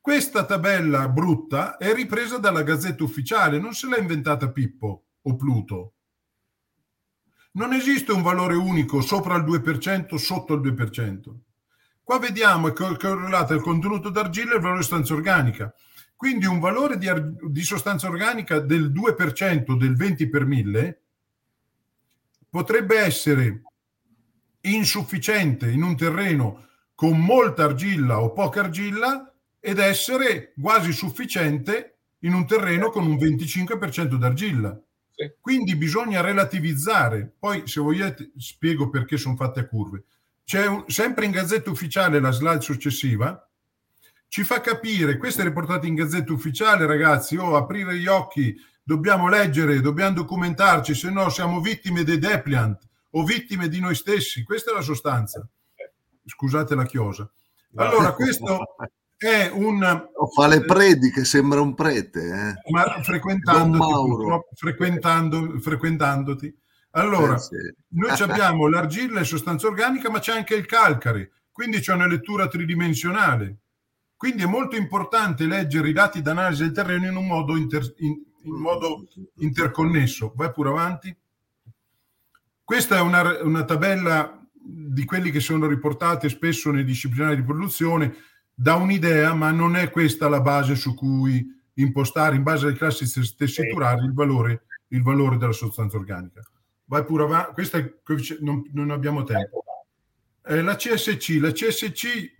[0.00, 5.92] Questa tabella brutta è ripresa dalla Gazzetta Ufficiale, non se l'ha inventata Pippo o Pluto.
[7.52, 11.34] Non esiste un valore unico sopra il 2%, sotto il 2%.
[12.02, 15.74] Qua vediamo è correlato il contenuto d'argilla e il valore di sostanza organica.
[16.20, 17.08] Quindi un valore di,
[17.48, 21.00] di sostanza organica del 2%, del 20 per 1000,
[22.50, 23.62] potrebbe essere
[24.60, 32.34] insufficiente in un terreno con molta argilla o poca argilla ed essere quasi sufficiente in
[32.34, 34.78] un terreno con un 25% d'argilla.
[35.14, 35.32] Sì.
[35.40, 37.32] Quindi bisogna relativizzare.
[37.38, 40.04] Poi, se vogliate, spiego perché sono fatte a curve.
[40.44, 43.42] C'è un, sempre in Gazzetta Ufficiale la slide successiva
[44.30, 49.28] ci fa capire, questo è riportato in Gazzetta Ufficiale, ragazzi, oh, aprire gli occhi, dobbiamo
[49.28, 52.78] leggere, dobbiamo documentarci, se no siamo vittime dei depliant
[53.10, 54.44] o vittime di noi stessi.
[54.44, 55.44] Questa è la sostanza.
[56.24, 57.28] Scusate la chiosa.
[57.74, 58.76] Allora, questo
[59.16, 59.82] è un...
[60.14, 62.20] O fa le prediche, sembra un prete.
[62.20, 62.70] Eh?
[62.70, 66.56] Ma frequentandoti, frequentando, frequentandoti.
[66.90, 67.56] Allora, eh sì.
[67.88, 72.46] noi abbiamo l'argilla e sostanza organica, ma c'è anche il calcare, quindi c'è una lettura
[72.46, 73.56] tridimensionale.
[74.20, 78.22] Quindi è molto importante leggere i dati d'analisi del terreno in un modo, inter, in,
[78.42, 80.34] in modo interconnesso.
[80.36, 81.16] Vai pure avanti.
[82.62, 88.14] Questa è una, una tabella di quelli che sono riportati spesso nei disciplinari di produzione,
[88.52, 91.42] dà un'idea, ma non è questa la base su cui
[91.76, 96.42] impostare, in base alle classi tessiturali, il valore, il valore della sostanza organica.
[96.84, 97.90] Vai pure avanti, questa è,
[98.40, 99.64] non, non abbiamo tempo.
[100.44, 102.34] Eh, la CSC, la CSC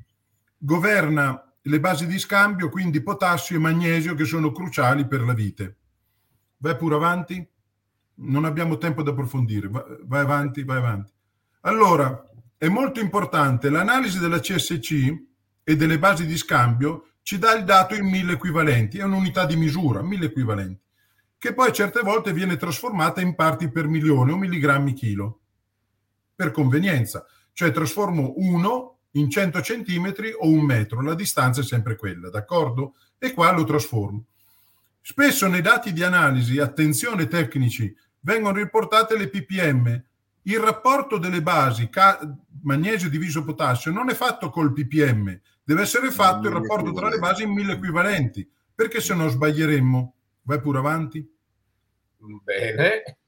[0.58, 5.76] governa le basi di scambio, quindi potassio e magnesio, che sono cruciali per la vite.
[6.58, 7.48] Vai pure avanti
[8.22, 11.12] non abbiamo tempo di approfondire, vai avanti, vai avanti.
[11.62, 15.14] Allora, è molto importante l'analisi della CSC
[15.64, 19.56] e delle basi di scambio ci dà il dato in mille equivalenti, è un'unità di
[19.56, 20.82] misura, mille equivalenti,
[21.38, 25.40] che poi certe volte viene trasformata in parti per milione o milligrammi chilo,
[26.34, 31.96] per convenienza, cioè trasformo uno in 100 centimetri o un metro, la distanza è sempre
[31.96, 32.94] quella, d'accordo?
[33.18, 34.24] E qua lo trasformo.
[35.00, 40.04] Spesso nei dati di analisi, attenzione tecnici, vengono riportate le ppm.
[40.42, 42.18] Il rapporto delle basi ca-
[42.62, 47.18] magnesio diviso potassio non è fatto col ppm, deve essere fatto il rapporto tra le
[47.18, 50.14] basi in mille equivalenti, perché se no sbaglieremmo.
[50.42, 51.28] Vai pure avanti.
[52.42, 53.18] Bene.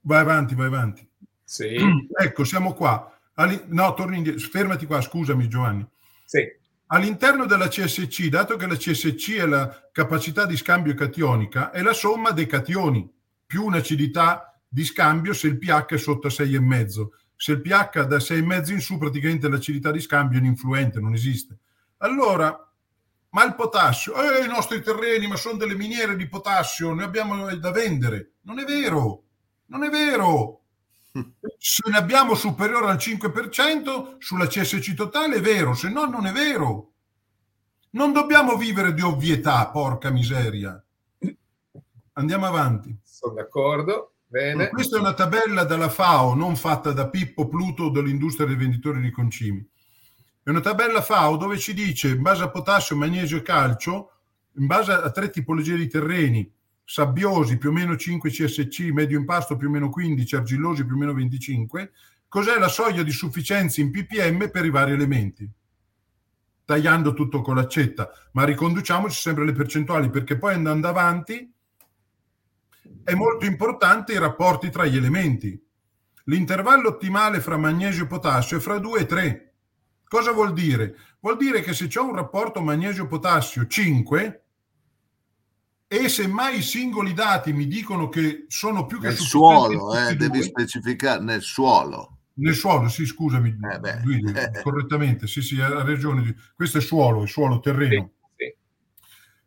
[0.00, 1.08] Vai avanti, vai avanti.
[1.42, 1.76] Sì.
[2.18, 3.13] Ecco, siamo qua.
[3.34, 4.46] Alli- no, torni indietro.
[4.48, 5.86] Fermati qua, scusami Giovanni.
[6.24, 6.42] Sì.
[6.88, 11.92] All'interno della CSC, dato che la CSC è la capacità di scambio cationika, è la
[11.94, 13.10] somma dei cationi
[13.46, 17.08] più un'acidità di scambio se il pH è sotto a 6,5.
[17.36, 21.58] Se il pH da 6,5 in su, praticamente l'acidità di scambio è ininfluente, non esiste.
[21.98, 22.56] Allora,
[23.30, 27.52] ma il potassio, eh, i nostri terreni, ma sono delle miniere di potassio, ne abbiamo
[27.56, 28.34] da vendere.
[28.42, 29.24] Non è vero,
[29.66, 30.63] non è vero.
[31.58, 36.32] Se ne abbiamo superiore al 5% sulla CSC totale è vero, se no non è
[36.32, 36.90] vero.
[37.90, 40.82] Non dobbiamo vivere di ovvietà, porca miseria.
[42.14, 42.98] Andiamo avanti.
[43.02, 44.14] Sono d'accordo.
[44.26, 44.68] Bene.
[44.68, 49.12] Questa è una tabella dalla FAO, non fatta da Pippo Pluto dell'industria dei venditori di
[49.12, 49.64] concimi.
[50.42, 54.10] È una tabella FAO dove ci dice, in base a potassio, magnesio e calcio,
[54.56, 56.52] in base a tre tipologie di terreni,
[56.84, 60.98] sabbiosi più o meno 5 CSC, medio impasto più o meno 15, argillosi più o
[60.98, 61.92] meno 25,
[62.28, 65.50] cos'è la soglia di sufficienza in ppm per i vari elementi?
[66.64, 71.52] Tagliando tutto con l'accetta, ma riconduciamoci sempre alle percentuali perché poi andando avanti
[73.02, 75.60] è molto importante i rapporti tra gli elementi.
[76.24, 79.54] L'intervallo ottimale fra magnesio e potassio è fra 2 e 3.
[80.04, 80.96] Cosa vuol dire?
[81.20, 84.43] Vuol dire che se ho un rapporto magnesio-potassio 5
[85.86, 90.16] e se mai i singoli dati mi dicono che sono più che nel suolo, eh,
[90.16, 92.18] devi specificare nel suolo.
[92.36, 94.32] Nel suolo, sì, scusami, eh Guido,
[94.62, 96.34] correttamente, sì, sì, ha ragione.
[96.54, 98.10] Questo è suolo, è suolo, terreno.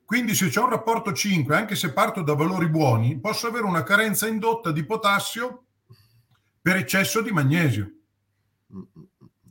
[0.06, 3.84] Quindi se c'è un rapporto 5, anche se parto da valori buoni, posso avere una
[3.84, 5.66] carenza indotta di potassio
[6.62, 7.92] per eccesso di magnesio.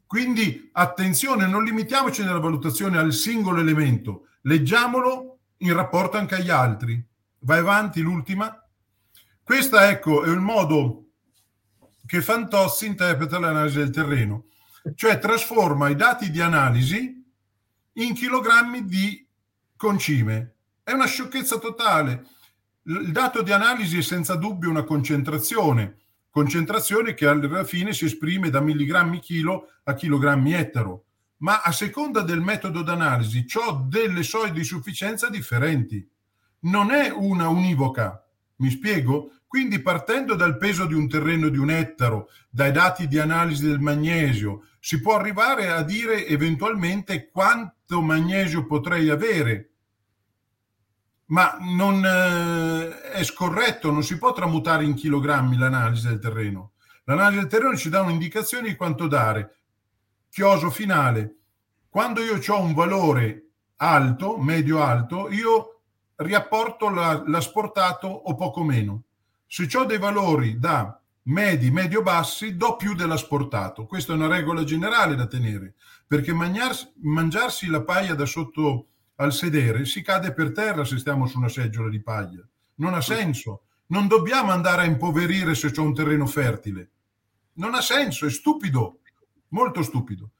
[0.07, 7.03] Quindi attenzione, non limitiamoci nella valutazione al singolo elemento, leggiamolo in rapporto anche agli altri.
[7.41, 8.61] Vai avanti, l'ultima.
[9.43, 11.05] Questo ecco è il modo
[12.05, 14.47] che Fantozzi interpreta l'analisi del terreno,
[14.95, 17.25] cioè trasforma i dati di analisi
[17.93, 19.27] in chilogrammi di
[19.77, 20.55] concime.
[20.83, 22.27] È una sciocchezza totale.
[22.83, 25.99] Il dato di analisi è senza dubbio una concentrazione,
[26.31, 31.06] concentrazione che alla fine si esprime da milligrammi chilo a chilogrammi ettaro,
[31.39, 36.09] ma a seconda del metodo d'analisi ho delle soglie di sufficienza differenti.
[36.61, 38.25] Non è una univoca.
[38.57, 39.33] Mi spiego?
[39.47, 43.81] Quindi partendo dal peso di un terreno di un ettaro, dai dati di analisi del
[43.81, 49.71] magnesio, si può arrivare a dire eventualmente quanto magnesio potrei avere.
[51.27, 56.73] Ma non eh, è scorretto, non si può tramutare in chilogrammi l'analisi del terreno.
[57.05, 59.57] L'analisi del terreno ci dà un'indicazione di quanto dare.
[60.37, 61.37] Chioso finale.
[61.89, 65.81] Quando io ho un valore alto, medio-alto, io
[66.17, 69.05] riapporto la, l'asportato o poco meno.
[69.47, 73.87] Se ho dei valori da medi, medio-bassi, do più dell'asportato.
[73.87, 75.73] Questa è una regola generale da tenere,
[76.07, 81.27] perché mangiarsi, mangiarsi la paglia da sotto al sedere si cade per terra se stiamo
[81.27, 82.47] su una seggiola di paglia.
[82.75, 83.63] Non ha senso.
[83.87, 86.91] Non dobbiamo andare a impoverire se c'è un terreno fertile.
[87.55, 88.99] Non ha senso, è stupido,
[89.49, 90.31] molto stupido.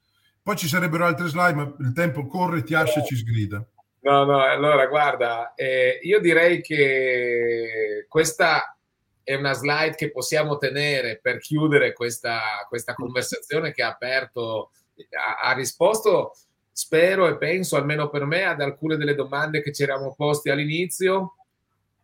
[0.41, 3.65] Poi ci sarebbero altre slide, ma il tempo corre, ti ascia e ci sgrida.
[3.99, 8.77] No, no, allora guarda, eh, io direi che questa
[9.21, 14.71] è una slide che possiamo tenere per chiudere questa, questa conversazione che ha aperto,
[15.09, 16.33] ha, ha, risposto,
[16.71, 21.35] spero e penso, almeno per me, ad alcune delle domande che ci eravamo posti all'inizio,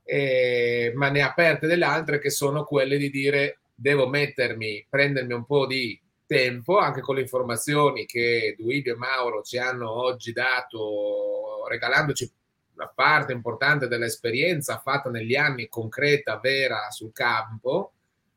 [0.03, 5.31] eh, ma ne ha aperte delle altre che sono quelle di dire devo mettermi, prendermi
[5.31, 10.31] un po' di tempo, anche con le informazioni che Duilio e Mauro ci hanno oggi
[10.31, 12.31] dato, regalandoci
[12.75, 17.93] una parte importante dell'esperienza fatta negli anni concreta, vera sul campo,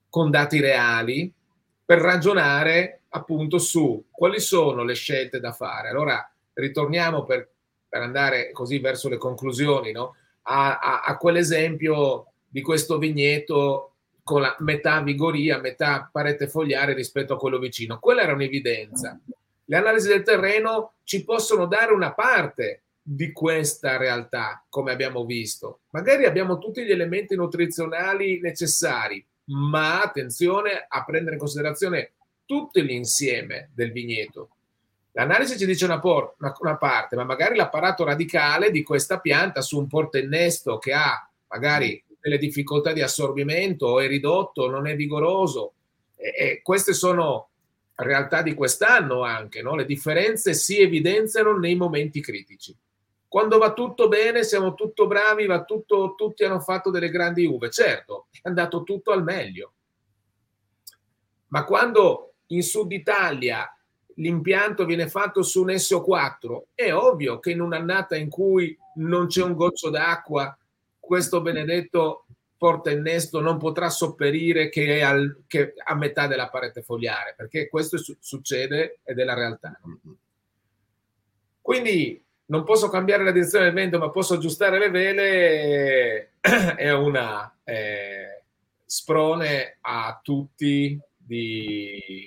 [0.08, 1.32] con dati reali,
[1.84, 5.88] per ragionare appunto su quali sono le scelte da fare.
[5.88, 7.48] Allora ritorniamo per,
[7.88, 10.16] per andare così verso le conclusioni, no?
[10.42, 13.95] a, a, a quell'esempio di questo vigneto
[14.26, 18.00] con la metà vigoria, metà parete fogliare rispetto a quello vicino.
[18.00, 19.16] Quella era un'evidenza.
[19.66, 25.82] Le analisi del terreno ci possono dare una parte di questa realtà, come abbiamo visto.
[25.90, 32.14] Magari abbiamo tutti gli elementi nutrizionali necessari, ma attenzione a prendere in considerazione
[32.46, 34.48] tutto l'insieme del vigneto.
[35.12, 39.60] L'analisi ci dice una, por- una, una parte, ma magari l'apparato radicale di questa pianta
[39.60, 45.74] su un portennesto che ha magari delle difficoltà di assorbimento è ridotto, non è vigoroso.
[46.16, 47.50] E, e queste sono
[47.94, 49.76] realtà di quest'anno anche, no?
[49.76, 52.76] le differenze si evidenziano nei momenti critici.
[53.28, 57.70] Quando va tutto bene, siamo tutto bravi, va tutto, tutti hanno fatto delle grandi uve.
[57.70, 59.72] Certo, è andato tutto al meglio.
[61.48, 63.70] Ma quando in Sud Italia
[64.16, 69.42] l'impianto viene fatto su un SO4, è ovvio che in un'annata in cui non c'è
[69.42, 70.56] un goccio d'acqua,
[71.06, 72.26] questo benedetto
[72.58, 77.98] porta innesto non potrà sopperire che, al, che a metà della parete fogliare, perché questo
[77.98, 79.78] su- succede ed è la realtà.
[81.60, 86.32] Quindi non posso cambiare la direzione del vento, ma posso aggiustare le vele,
[86.76, 88.44] è una eh,
[88.84, 92.26] sprone a tutti di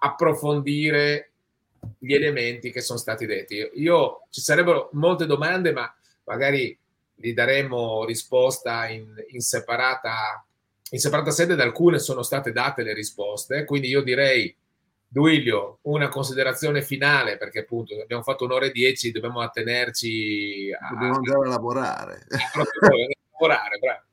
[0.00, 1.30] approfondire
[1.98, 3.70] gli elementi che sono stati detti.
[3.74, 5.92] Io ci sarebbero molte domande, ma
[6.24, 6.76] magari
[7.16, 10.46] gli daremo risposta in, in, separata,
[10.90, 14.54] in separata sede, ad alcune sono state date le risposte, quindi io direi
[15.08, 20.92] Duilio, una considerazione finale, perché appunto abbiamo fatto un'ora e dieci, dobbiamo attenerci a...
[20.92, 22.26] Dobbiamo andare a lavorare.
[22.28, 22.66] A
[23.32, 24.04] lavorare, bravo.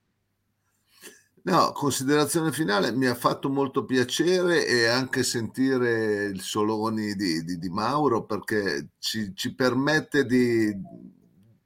[1.46, 7.58] No, considerazione finale, mi ha fatto molto piacere e anche sentire il Soloni di, di,
[7.58, 10.74] di Mauro perché ci, ci permette di,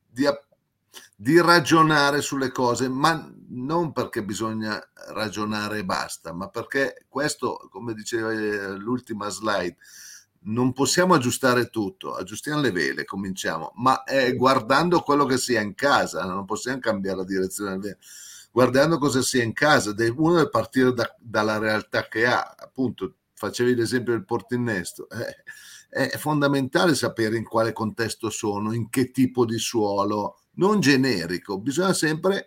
[0.09, 0.26] di,
[1.18, 7.94] di, ragionare sulle cose, ma non perché bisogna ragionare e basta, ma perché questo, come
[7.94, 9.77] diceva eh, l'ultima slide,
[10.41, 15.61] non possiamo aggiustare tutto, aggiustiamo le vele, cominciamo, ma è guardando quello che si ha
[15.61, 17.98] in casa, non possiamo cambiare la direzione del velo
[18.57, 23.76] guardando cosa sia in casa, uno deve partire da, dalla realtà che ha, appunto facevi
[23.76, 25.44] l'esempio del portinnesto, eh,
[26.06, 31.94] è fondamentale sapere in quale contesto sono, in che tipo di suolo, non generico, bisogna
[31.94, 32.45] sempre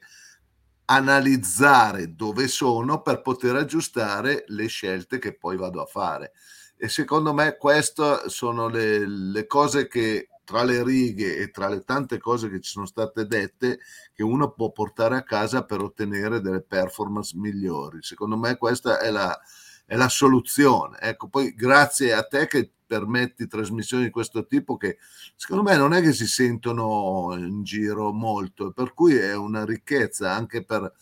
[0.85, 6.33] analizzare dove sono per poter aggiustare le scelte che poi vado a fare.
[6.77, 11.85] E secondo me queste sono le, le cose che tra le righe e tra le
[11.85, 13.79] tante cose che ci sono state dette
[14.13, 17.99] che uno può portare a casa per ottenere delle performance migliori.
[18.03, 19.39] Secondo me questa è la,
[19.87, 20.99] è la soluzione.
[21.01, 24.99] Ecco, poi grazie a te che permetti trasmissioni di questo tipo che
[25.37, 30.33] secondo me non è che si sentono in giro molto, per cui è una ricchezza
[30.33, 30.93] anche per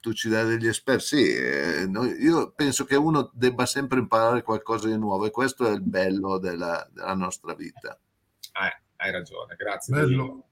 [0.00, 1.88] tu ci dai degli esperti, sì, eh,
[2.20, 6.38] io penso che uno debba sempre imparare qualcosa di nuovo e questo è il bello
[6.38, 7.98] della, della nostra vita.
[8.52, 9.94] Eh, hai ragione, grazie.
[9.94, 10.48] Bello,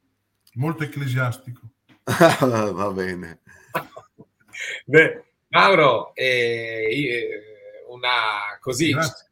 [0.55, 1.61] molto ecclesiastico.
[2.05, 3.41] Va bene.
[4.87, 8.91] Beh, Mauro, eh, una così.
[8.91, 9.26] Grazie.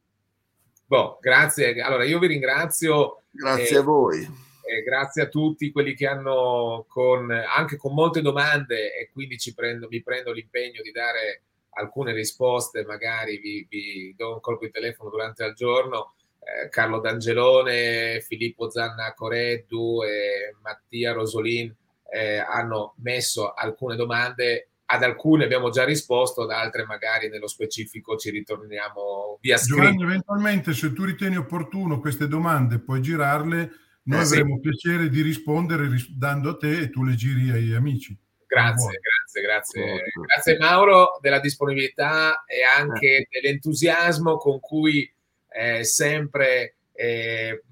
[0.94, 1.80] Boh, grazie.
[1.80, 3.22] Allora, io vi ringrazio.
[3.32, 4.20] Grazie eh, a voi.
[4.20, 9.54] Eh, grazie a tutti quelli che hanno con, anche con molte domande e quindi ci
[9.54, 14.70] prendo, mi prendo l'impegno di dare alcune risposte, magari vi, vi do un colpo di
[14.70, 21.74] telefono durante il giorno eh, Carlo D'Angelone, Filippo Zanna Coreddu e Mattia Rosolin
[22.08, 28.16] eh, hanno messo alcune domande, ad alcune abbiamo già risposto, ad altre magari nello specifico
[28.16, 29.80] ci ritorniamo via scritto.
[29.80, 33.70] Giovanni, eventualmente se tu ritieni opportuno queste domande puoi girarle,
[34.04, 34.60] noi eh, avremo sì.
[34.60, 38.16] piacere di rispondere dando a te e tu le giri ai amici.
[38.46, 40.02] Grazie, grazie, grazie.
[40.26, 43.28] Grazie Mauro della disponibilità e anche eh.
[43.28, 45.12] dell'entusiasmo con cui
[45.48, 47.62] eh, sempre eh,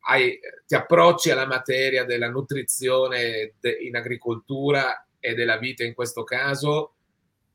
[0.00, 6.24] hai, ti approcci alla materia della nutrizione de, in agricoltura e della vita in questo
[6.24, 6.94] caso,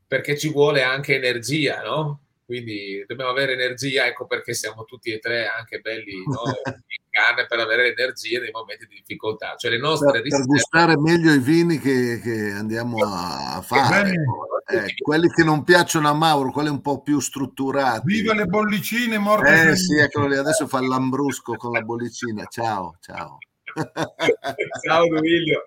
[0.08, 2.22] perché ci vuole anche energia, no?
[2.46, 6.44] Quindi dobbiamo avere energia, ecco perché siamo tutti e tre anche belli no?
[6.64, 9.56] in carne per avere energia nei momenti di difficoltà.
[9.58, 14.14] Cioè le nostre per, per gustare meglio i vini che, che andiamo a fare.
[14.68, 18.06] Eh, quelli che non piacciono a Mauro, quelli un po' più strutturati.
[18.06, 19.70] Viva le bollicine morte!
[19.72, 22.46] Eh sì, eccolo lì, adesso fa il lambrusco con la bollicina.
[22.46, 23.40] Ciao, ciao.
[24.86, 25.66] ciao Duilio.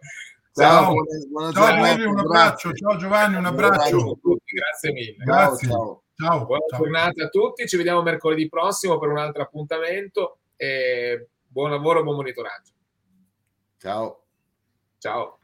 [0.58, 2.72] Ciao, ciao, ciao Giovanni, un abbraccio.
[2.72, 4.18] Ciao Giovanni, un abbraccio.
[4.44, 5.24] Grazie mille.
[5.24, 5.68] Grazie.
[5.68, 6.02] Ciao.
[6.14, 6.44] Ciao.
[6.46, 6.80] Buona ciao.
[6.80, 12.02] giornata a tutti, ci vediamo mercoledì prossimo per un altro appuntamento e buon lavoro e
[12.02, 12.72] buon monitoraggio.
[13.78, 14.24] Ciao.
[14.98, 15.37] Ciao.